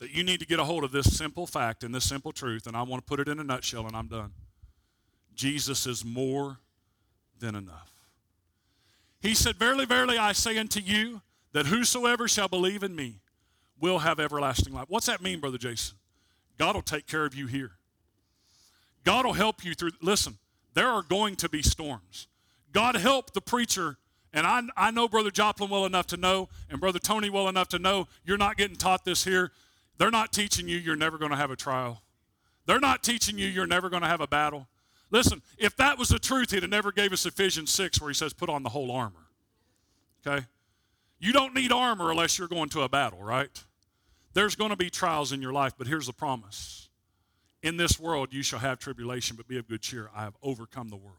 that 0.00 0.10
you 0.10 0.24
need 0.24 0.40
to 0.40 0.46
get 0.46 0.58
a 0.58 0.64
hold 0.64 0.82
of 0.82 0.90
this 0.90 1.16
simple 1.16 1.46
fact 1.46 1.84
and 1.84 1.94
this 1.94 2.08
simple 2.08 2.32
truth, 2.32 2.66
and 2.66 2.76
I 2.76 2.82
want 2.82 3.06
to 3.06 3.08
put 3.08 3.20
it 3.20 3.28
in 3.28 3.38
a 3.38 3.44
nutshell 3.44 3.86
and 3.86 3.94
I'm 3.94 4.08
done. 4.08 4.32
Jesus 5.34 5.86
is 5.86 6.04
more 6.04 6.58
than 7.38 7.54
enough. 7.54 7.90
He 9.20 9.34
said, 9.34 9.56
Verily, 9.56 9.84
verily, 9.84 10.18
I 10.18 10.32
say 10.32 10.58
unto 10.58 10.80
you 10.80 11.22
that 11.52 11.66
whosoever 11.66 12.28
shall 12.28 12.48
believe 12.48 12.82
in 12.82 12.94
me 12.94 13.20
will 13.80 14.00
have 14.00 14.20
everlasting 14.20 14.72
life. 14.72 14.86
What's 14.88 15.06
that 15.06 15.22
mean, 15.22 15.40
Brother 15.40 15.58
Jason? 15.58 15.96
God 16.58 16.74
will 16.74 16.82
take 16.82 17.06
care 17.06 17.24
of 17.24 17.34
you 17.34 17.46
here. 17.46 17.72
God 19.04 19.24
will 19.24 19.32
help 19.32 19.64
you 19.64 19.74
through. 19.74 19.90
Listen, 20.00 20.38
there 20.74 20.88
are 20.88 21.02
going 21.02 21.36
to 21.36 21.48
be 21.48 21.62
storms. 21.62 22.28
God 22.72 22.94
help 22.94 23.32
the 23.32 23.40
preacher 23.40 23.98
and 24.32 24.46
I, 24.46 24.62
I 24.76 24.90
know 24.90 25.08
Brother 25.08 25.30
Joplin 25.30 25.68
well 25.68 25.84
enough 25.84 26.06
to 26.08 26.16
know, 26.16 26.48
and 26.70 26.80
Brother 26.80 26.98
Tony 26.98 27.28
well 27.28 27.48
enough 27.48 27.68
to 27.68 27.78
know, 27.78 28.08
you're 28.24 28.38
not 28.38 28.56
getting 28.56 28.76
taught 28.76 29.04
this 29.04 29.24
here. 29.24 29.52
They're 29.98 30.10
not 30.10 30.32
teaching 30.32 30.68
you 30.68 30.78
you're 30.78 30.96
never 30.96 31.18
going 31.18 31.32
to 31.32 31.36
have 31.36 31.50
a 31.50 31.56
trial. 31.56 32.02
They're 32.64 32.80
not 32.80 33.02
teaching 33.02 33.38
you 33.38 33.46
you're 33.46 33.66
never 33.66 33.90
going 33.90 34.02
to 34.02 34.08
have 34.08 34.20
a 34.20 34.26
battle. 34.26 34.68
Listen, 35.12 35.42
if 35.58 35.76
that 35.76 35.98
was 35.98 36.08
the 36.08 36.18
truth, 36.18 36.50
he'd 36.50 36.62
have 36.62 36.70
never 36.70 36.90
gave 36.90 37.12
us 37.12 37.26
Ephesians 37.26 37.70
6 37.70 38.00
where 38.00 38.10
he 38.10 38.14
says, 38.14 38.32
put 38.32 38.48
on 38.48 38.62
the 38.62 38.70
whole 38.70 38.90
armor. 38.90 39.28
Okay? 40.26 40.46
You 41.20 41.32
don't 41.32 41.54
need 41.54 41.70
armor 41.70 42.10
unless 42.10 42.38
you're 42.38 42.48
going 42.48 42.70
to 42.70 42.80
a 42.80 42.88
battle, 42.88 43.22
right? 43.22 43.62
There's 44.32 44.56
going 44.56 44.70
to 44.70 44.76
be 44.76 44.88
trials 44.88 45.30
in 45.30 45.42
your 45.42 45.52
life, 45.52 45.74
but 45.76 45.86
here's 45.86 46.06
the 46.06 46.14
promise. 46.14 46.88
In 47.62 47.76
this 47.76 48.00
world 48.00 48.32
you 48.32 48.42
shall 48.42 48.58
have 48.58 48.78
tribulation, 48.78 49.36
but 49.36 49.46
be 49.46 49.58
of 49.58 49.68
good 49.68 49.82
cheer. 49.82 50.08
I 50.16 50.22
have 50.22 50.34
overcome 50.42 50.88
the 50.88 50.96
world. 50.96 51.16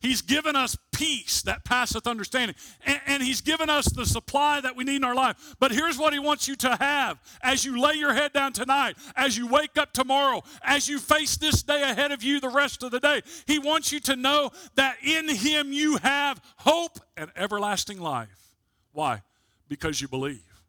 He's 0.00 0.22
given 0.22 0.56
us 0.56 0.78
peace 0.92 1.42
that 1.42 1.62
passeth 1.62 2.06
understanding. 2.06 2.56
And, 2.86 3.00
and, 3.06 3.22
He's 3.22 3.42
given 3.42 3.68
us 3.68 3.84
the 3.84 4.06
supply 4.06 4.60
that 4.62 4.74
we 4.74 4.84
need 4.84 4.96
in 4.96 5.04
our 5.04 5.14
life. 5.14 5.54
But 5.60 5.72
here's 5.72 5.98
what 5.98 6.14
He 6.14 6.18
wants 6.18 6.48
you 6.48 6.56
to 6.56 6.74
have 6.76 7.20
as 7.42 7.66
you 7.66 7.78
lay 7.78 7.94
your 7.94 8.14
head 8.14 8.32
down 8.32 8.54
tonight, 8.54 8.96
as 9.14 9.36
you 9.36 9.46
wake 9.46 9.76
up 9.76 9.92
tomorrow, 9.92 10.42
as 10.62 10.88
you 10.88 10.98
face 10.98 11.36
this 11.36 11.62
day 11.62 11.82
ahead 11.82 12.12
of 12.12 12.22
you 12.22 12.40
the 12.40 12.48
rest 12.48 12.82
of 12.82 12.92
the 12.92 13.00
day. 13.00 13.20
He 13.46 13.58
wants 13.58 13.92
you 13.92 14.00
to 14.00 14.16
know 14.16 14.50
that 14.74 14.96
in 15.04 15.28
Him 15.28 15.70
you 15.70 15.98
have 15.98 16.40
hope 16.56 16.98
and 17.18 17.30
everlasting 17.36 18.00
life. 18.00 18.56
Why? 18.92 19.20
Because 19.68 20.00
you 20.00 20.08
believe. 20.08 20.62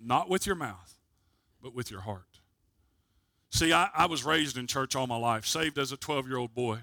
Not 0.00 0.30
with 0.30 0.46
your 0.46 0.56
mouth, 0.56 0.94
but 1.62 1.74
with 1.74 1.90
your 1.90 2.00
heart. 2.00 2.40
See, 3.50 3.74
I, 3.74 3.90
I 3.94 4.06
was 4.06 4.24
raised 4.24 4.56
in 4.56 4.66
church 4.66 4.96
all 4.96 5.06
my 5.06 5.16
life, 5.16 5.46
saved 5.46 5.78
as 5.78 5.92
a 5.92 5.96
12 5.98 6.26
year 6.28 6.38
old 6.38 6.54
boy. 6.54 6.78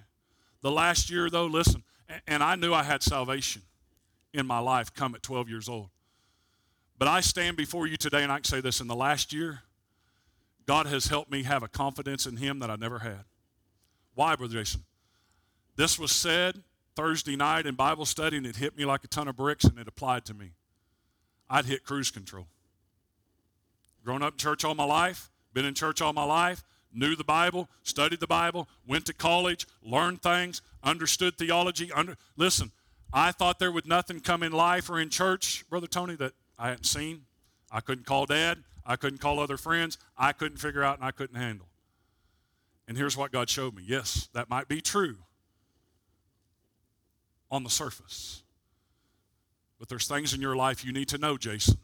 The 0.62 0.72
last 0.72 1.10
year, 1.10 1.30
though, 1.30 1.46
listen, 1.46 1.84
and 2.28 2.44
I 2.44 2.56
knew 2.56 2.74
I 2.74 2.84
had 2.84 3.04
salvation 3.04 3.64
in 4.34 4.46
my 4.46 4.60
life 4.60 4.94
come 4.94 5.16
at 5.16 5.24
12 5.24 5.50
years 5.50 5.68
old. 5.68 5.90
But 6.98 7.08
I 7.08 7.22
stand 7.22 7.58
before 7.58 7.88
you 7.88 7.98
today 7.98 8.24
and 8.24 8.32
I 8.32 8.36
can 8.38 8.44
say 8.44 8.62
this 8.62 8.80
in 8.80 8.88
the 8.88 8.96
last 8.96 9.34
year, 9.34 9.62
God 10.68 10.86
has 10.86 11.08
helped 11.08 11.32
me 11.32 11.44
have 11.44 11.64
a 11.64 11.68
confidence 11.68 12.26
in 12.26 12.38
Him 12.38 12.60
that 12.60 12.70
I 12.70 12.76
never 12.76 13.00
had. 13.00 13.24
Why, 14.14 14.36
Brother 14.36 14.54
Jason? 14.54 14.84
This 15.76 15.98
was 15.98 16.12
said 16.12 16.62
Thursday 16.96 17.36
night 17.36 17.66
in 17.66 17.76
Bible 17.76 18.06
study 18.06 18.38
and 18.38 18.46
it 18.46 18.58
hit 18.58 18.78
me 18.78 18.86
like 18.86 19.04
a 19.04 19.08
ton 19.08 19.28
of 19.28 19.36
bricks 19.36 19.64
and 19.64 19.80
it 19.80 19.88
applied 19.88 20.26
to 20.26 20.34
me. 20.34 20.52
I'd 21.50 21.66
hit 21.66 21.84
cruise 21.84 22.12
control. 22.12 22.48
Grown 24.06 24.22
up 24.22 24.34
in 24.34 24.38
church 24.38 24.64
all 24.64 24.76
my 24.76 24.86
life, 24.86 25.30
been 25.54 25.66
in 25.66 25.74
church 25.74 26.02
all 26.02 26.14
my 26.14 26.24
life, 26.24 26.64
knew 26.94 27.16
the 27.16 27.24
Bible, 27.24 27.70
studied 27.84 28.20
the 28.20 28.28
Bible, 28.28 28.68
went 28.86 29.06
to 29.06 29.14
college, 29.14 29.68
learned 29.84 30.22
things, 30.22 30.62
understood 30.84 31.38
theology. 31.38 31.92
Under, 31.92 32.16
listen, 32.36 32.72
I 33.14 33.32
thought 33.32 33.60
there 33.60 33.72
would 33.72 33.88
nothing 33.88 34.20
come 34.20 34.44
in 34.44 34.52
life 34.52 34.90
or 34.90 35.00
in 35.00 35.10
church, 35.10 35.66
Brother 35.70 35.88
Tony, 35.88 36.16
that 36.16 36.34
I 36.58 36.70
hadn't 36.70 36.86
seen. 36.86 37.24
I 37.72 37.82
couldn't 37.82 38.06
call 38.06 38.26
dad. 38.26 38.60
I 38.86 38.96
couldn't 38.96 39.20
call 39.20 39.40
other 39.40 39.58
friends. 39.58 39.98
I 40.18 40.34
couldn't 40.34 40.58
figure 40.58 40.84
out 40.84 40.98
and 40.98 41.06
I 41.06 41.12
couldn't 41.12 41.38
handle. 41.38 41.68
And 42.88 42.98
here's 42.98 43.16
what 43.16 43.32
God 43.32 43.50
showed 43.50 43.76
me. 43.76 43.84
Yes, 43.86 44.30
that 44.34 44.50
might 44.50 44.68
be 44.68 44.82
true 44.82 45.18
on 47.50 47.64
the 47.64 47.70
surface. 47.70 48.44
But 49.80 49.90
there's 49.90 50.08
things 50.08 50.34
in 50.34 50.42
your 50.42 50.56
life 50.56 50.86
you 50.86 50.92
need 50.92 51.08
to 51.10 51.18
know, 51.18 51.38
Jason, 51.38 51.78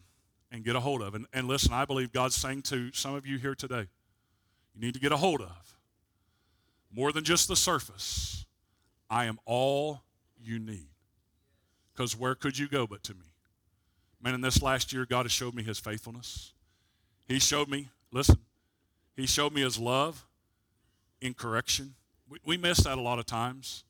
and 0.51 0.63
get 0.63 0.75
a 0.75 0.79
hold 0.79 1.01
of. 1.01 1.15
And, 1.15 1.25
and 1.33 1.47
listen, 1.47 1.73
I 1.73 1.85
believe 1.85 2.11
God's 2.11 2.35
saying 2.35 2.63
to 2.63 2.91
some 2.93 3.15
of 3.15 3.25
you 3.25 3.37
here 3.37 3.55
today, 3.55 3.87
you 4.77 4.85
need 4.85 4.93
to 4.93 4.99
get 4.99 5.11
a 5.11 5.17
hold 5.17 5.41
of 5.41 5.75
more 6.91 7.11
than 7.11 7.23
just 7.23 7.47
the 7.47 7.55
surface. 7.55 8.45
I 9.09 9.25
am 9.25 9.39
all 9.45 10.03
you 10.39 10.59
need. 10.59 10.89
Because 11.93 12.15
where 12.15 12.35
could 12.35 12.57
you 12.57 12.67
go 12.67 12.85
but 12.85 13.03
to 13.03 13.13
me? 13.13 13.25
Man, 14.21 14.35
in 14.35 14.41
this 14.41 14.61
last 14.61 14.93
year, 14.93 15.05
God 15.05 15.25
has 15.25 15.31
showed 15.31 15.55
me 15.55 15.63
his 15.63 15.79
faithfulness. 15.79 16.53
He 17.27 17.39
showed 17.39 17.69
me, 17.69 17.89
listen, 18.11 18.37
he 19.15 19.25
showed 19.25 19.53
me 19.53 19.61
his 19.61 19.79
love 19.79 20.25
in 21.21 21.33
correction. 21.33 21.95
We, 22.29 22.37
we 22.45 22.57
miss 22.57 22.79
that 22.83 22.97
a 22.97 23.01
lot 23.01 23.19
of 23.19 23.25
times. 23.25 23.83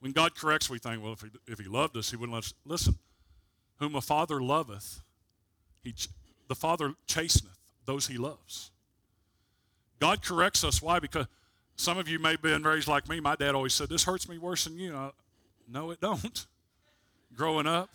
When 0.00 0.12
God 0.12 0.34
corrects, 0.34 0.68
we 0.68 0.78
think, 0.78 1.02
well, 1.02 1.14
if 1.14 1.22
he, 1.22 1.28
if 1.46 1.58
he 1.58 1.66
loved 1.68 1.96
us, 1.96 2.10
he 2.10 2.16
wouldn't 2.16 2.34
let 2.34 2.44
us. 2.44 2.54
Listen, 2.64 2.96
whom 3.78 3.94
a 3.94 4.00
father 4.00 4.40
loveth, 4.40 5.00
he, 5.82 5.94
the 6.48 6.54
father 6.54 6.94
chasteneth 7.06 7.58
those 7.86 8.06
he 8.06 8.18
loves. 8.18 8.70
God 10.00 10.22
corrects 10.22 10.64
us. 10.64 10.82
Why? 10.82 10.98
Because 10.98 11.26
some 11.76 11.98
of 11.98 12.08
you 12.08 12.18
may 12.18 12.32
have 12.32 12.42
been 12.42 12.62
raised 12.62 12.88
like 12.88 13.08
me. 13.08 13.20
My 13.20 13.36
dad 13.36 13.54
always 13.54 13.74
said, 13.74 13.88
This 13.88 14.04
hurts 14.04 14.28
me 14.28 14.38
worse 14.38 14.64
than 14.64 14.78
you. 14.78 15.12
no, 15.68 15.90
it 15.90 16.00
don't. 16.00 16.46
Growing 17.36 17.66
up. 17.66 17.90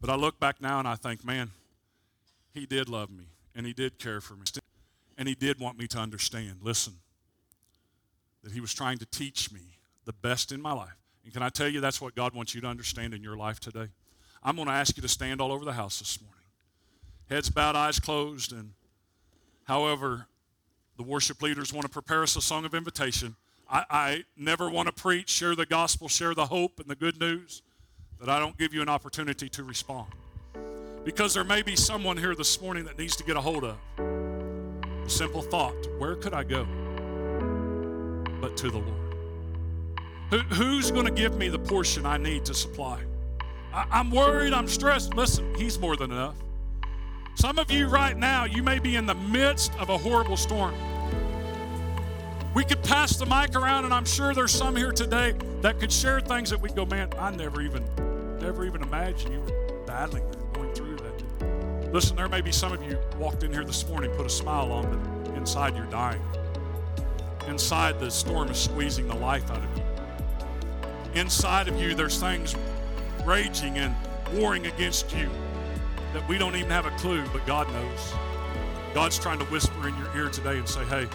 But 0.00 0.10
I 0.10 0.16
look 0.16 0.40
back 0.40 0.60
now 0.60 0.78
and 0.78 0.88
I 0.88 0.96
think, 0.96 1.24
man, 1.24 1.50
he 2.52 2.66
did 2.66 2.88
love 2.88 3.10
me 3.10 3.24
and 3.54 3.66
he 3.66 3.72
did 3.72 3.98
care 3.98 4.20
for 4.20 4.34
me. 4.34 4.42
And 5.16 5.28
he 5.28 5.34
did 5.34 5.60
want 5.60 5.78
me 5.78 5.86
to 5.88 5.98
understand. 5.98 6.58
Listen, 6.62 6.94
that 8.42 8.52
he 8.52 8.60
was 8.60 8.74
trying 8.74 8.98
to 8.98 9.06
teach 9.06 9.52
me 9.52 9.60
the 10.04 10.12
best 10.12 10.52
in 10.52 10.60
my 10.60 10.72
life. 10.72 10.96
And 11.24 11.32
can 11.32 11.42
I 11.42 11.48
tell 11.48 11.68
you 11.68 11.80
that's 11.80 12.00
what 12.00 12.14
God 12.14 12.34
wants 12.34 12.54
you 12.54 12.60
to 12.60 12.66
understand 12.66 13.14
in 13.14 13.22
your 13.22 13.36
life 13.36 13.60
today? 13.60 13.88
I'm 14.42 14.56
going 14.56 14.68
to 14.68 14.74
ask 14.74 14.96
you 14.96 15.02
to 15.02 15.08
stand 15.08 15.40
all 15.40 15.52
over 15.52 15.64
the 15.64 15.72
house 15.72 15.98
this 15.98 16.20
morning. 16.20 16.34
Heads 17.30 17.48
bowed, 17.48 17.76
eyes 17.76 17.98
closed, 17.98 18.52
and 18.52 18.72
however 19.64 20.26
the 20.96 21.02
worship 21.02 21.42
leaders 21.42 21.72
want 21.72 21.84
to 21.84 21.90
prepare 21.90 22.22
us 22.22 22.36
a 22.36 22.40
song 22.40 22.64
of 22.64 22.74
invitation. 22.74 23.36
I, 23.70 23.84
I 23.90 24.24
never 24.36 24.70
want 24.70 24.88
to 24.88 24.94
preach, 24.94 25.30
share 25.30 25.54
the 25.54 25.66
gospel, 25.66 26.08
share 26.08 26.34
the 26.34 26.46
hope 26.46 26.78
and 26.80 26.88
the 26.88 26.94
good 26.94 27.18
news 27.18 27.62
that 28.20 28.28
I 28.28 28.38
don't 28.38 28.56
give 28.56 28.72
you 28.72 28.82
an 28.82 28.88
opportunity 28.88 29.48
to 29.50 29.64
respond. 29.64 30.12
Because 31.04 31.34
there 31.34 31.44
may 31.44 31.62
be 31.62 31.76
someone 31.76 32.16
here 32.16 32.34
this 32.34 32.60
morning 32.60 32.84
that 32.84 32.98
needs 32.98 33.16
to 33.16 33.24
get 33.24 33.36
a 33.36 33.40
hold 33.40 33.64
of. 33.64 33.76
A 33.98 35.10
simple 35.10 35.42
thought 35.42 35.74
where 35.98 36.16
could 36.16 36.32
I 36.32 36.44
go 36.44 36.64
but 38.40 38.56
to 38.58 38.70
the 38.70 38.78
Lord? 38.78 39.14
Who, 40.30 40.38
who's 40.54 40.90
going 40.90 41.06
to 41.06 41.12
give 41.12 41.36
me 41.36 41.48
the 41.48 41.58
portion 41.58 42.06
I 42.06 42.16
need 42.16 42.44
to 42.46 42.54
supply? 42.54 43.02
I, 43.72 43.86
I'm 43.90 44.10
worried, 44.10 44.52
I'm 44.54 44.68
stressed. 44.68 45.14
Listen, 45.14 45.54
He's 45.56 45.78
more 45.78 45.96
than 45.96 46.10
enough. 46.10 46.36
Some 47.34 47.58
of 47.58 47.70
you 47.70 47.88
right 47.88 48.16
now, 48.16 48.44
you 48.44 48.62
may 48.62 48.78
be 48.78 48.96
in 48.96 49.06
the 49.06 49.14
midst 49.14 49.74
of 49.78 49.88
a 49.90 49.98
horrible 49.98 50.36
storm. 50.36 50.74
We 52.54 52.64
could 52.64 52.82
pass 52.82 53.16
the 53.16 53.26
mic 53.26 53.54
around, 53.56 53.84
and 53.84 53.92
I'm 53.92 54.04
sure 54.04 54.32
there's 54.32 54.52
some 54.52 54.76
here 54.76 54.92
today 54.92 55.34
that 55.60 55.80
could 55.80 55.92
share 55.92 56.20
things 56.20 56.50
that 56.50 56.60
we 56.60 56.70
go, 56.70 56.86
man, 56.86 57.10
I 57.18 57.30
never 57.30 57.60
even, 57.60 57.84
never 58.40 58.64
even 58.64 58.82
imagined 58.82 59.34
you 59.34 59.40
were 59.40 59.84
battling 59.86 60.28
that, 60.30 60.52
going 60.52 60.72
through 60.74 60.96
that. 60.96 61.92
Listen, 61.92 62.16
there 62.16 62.28
may 62.28 62.40
be 62.40 62.52
some 62.52 62.72
of 62.72 62.82
you 62.82 62.98
walked 63.18 63.42
in 63.42 63.52
here 63.52 63.64
this 63.64 63.86
morning, 63.88 64.10
put 64.12 64.26
a 64.26 64.30
smile 64.30 64.70
on, 64.72 65.24
but 65.24 65.34
inside 65.34 65.76
you're 65.76 65.86
dying. 65.86 66.22
Inside 67.48 67.98
the 67.98 68.10
storm 68.10 68.48
is 68.48 68.58
squeezing 68.58 69.08
the 69.08 69.14
life 69.14 69.50
out 69.50 69.58
of 69.58 69.76
you 69.76 69.84
inside 71.14 71.68
of 71.68 71.80
you, 71.80 71.94
there's 71.94 72.18
things 72.18 72.54
raging 73.24 73.78
and 73.78 73.94
warring 74.32 74.66
against 74.66 75.14
you 75.14 75.30
that 76.14 76.26
we 76.28 76.38
don't 76.38 76.56
even 76.56 76.70
have 76.70 76.86
a 76.86 76.90
clue, 76.92 77.24
but 77.32 77.46
God 77.46 77.70
knows. 77.72 78.14
God's 78.94 79.18
trying 79.18 79.38
to 79.40 79.44
whisper 79.46 79.88
in 79.88 79.96
your 79.98 80.16
ear 80.16 80.30
today 80.30 80.56
and 80.56 80.68
say, 80.68 80.84
hey, 80.84 81.06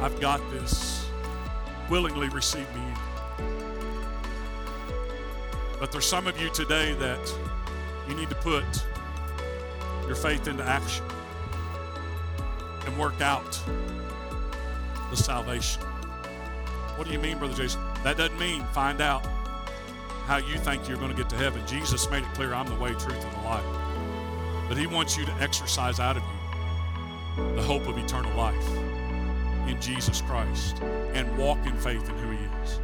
I've 0.00 0.20
got 0.20 0.40
this. 0.52 1.06
Willingly 1.90 2.28
receive 2.28 2.72
me 2.74 2.82
But 5.82 5.90
there's 5.90 6.06
some 6.06 6.28
of 6.28 6.40
you 6.40 6.48
today 6.50 6.94
that 6.94 7.34
you 8.08 8.14
need 8.14 8.28
to 8.28 8.36
put 8.36 8.62
your 10.06 10.14
faith 10.14 10.46
into 10.46 10.62
action 10.62 11.04
and 12.86 12.96
work 12.96 13.20
out 13.20 13.60
the 15.10 15.16
salvation. 15.16 15.82
What 16.94 17.08
do 17.08 17.12
you 17.12 17.18
mean, 17.18 17.36
Brother 17.36 17.54
Jason? 17.54 17.80
That 18.04 18.16
doesn't 18.16 18.38
mean 18.38 18.64
find 18.66 19.00
out 19.00 19.26
how 20.26 20.36
you 20.36 20.56
think 20.56 20.88
you're 20.88 20.98
going 20.98 21.10
to 21.10 21.16
get 21.16 21.28
to 21.30 21.36
heaven. 21.36 21.60
Jesus 21.66 22.08
made 22.12 22.22
it 22.22 22.32
clear 22.34 22.54
I'm 22.54 22.68
the 22.68 22.76
way, 22.76 22.90
truth, 22.90 23.20
and 23.24 23.32
the 23.32 23.44
life. 23.44 23.81
But 24.72 24.80
He 24.80 24.86
wants 24.86 25.18
you 25.18 25.26
to 25.26 25.32
exercise 25.34 26.00
out 26.00 26.16
of 26.16 26.22
you 26.22 27.54
the 27.56 27.62
hope 27.62 27.86
of 27.86 27.98
eternal 27.98 28.34
life 28.34 28.66
in 29.68 29.76
Jesus 29.82 30.22
Christ 30.22 30.80
and 31.12 31.36
walk 31.36 31.58
in 31.66 31.76
faith 31.76 32.08
in 32.08 32.16
who 32.16 32.30
He 32.30 32.38
is. 32.64 32.81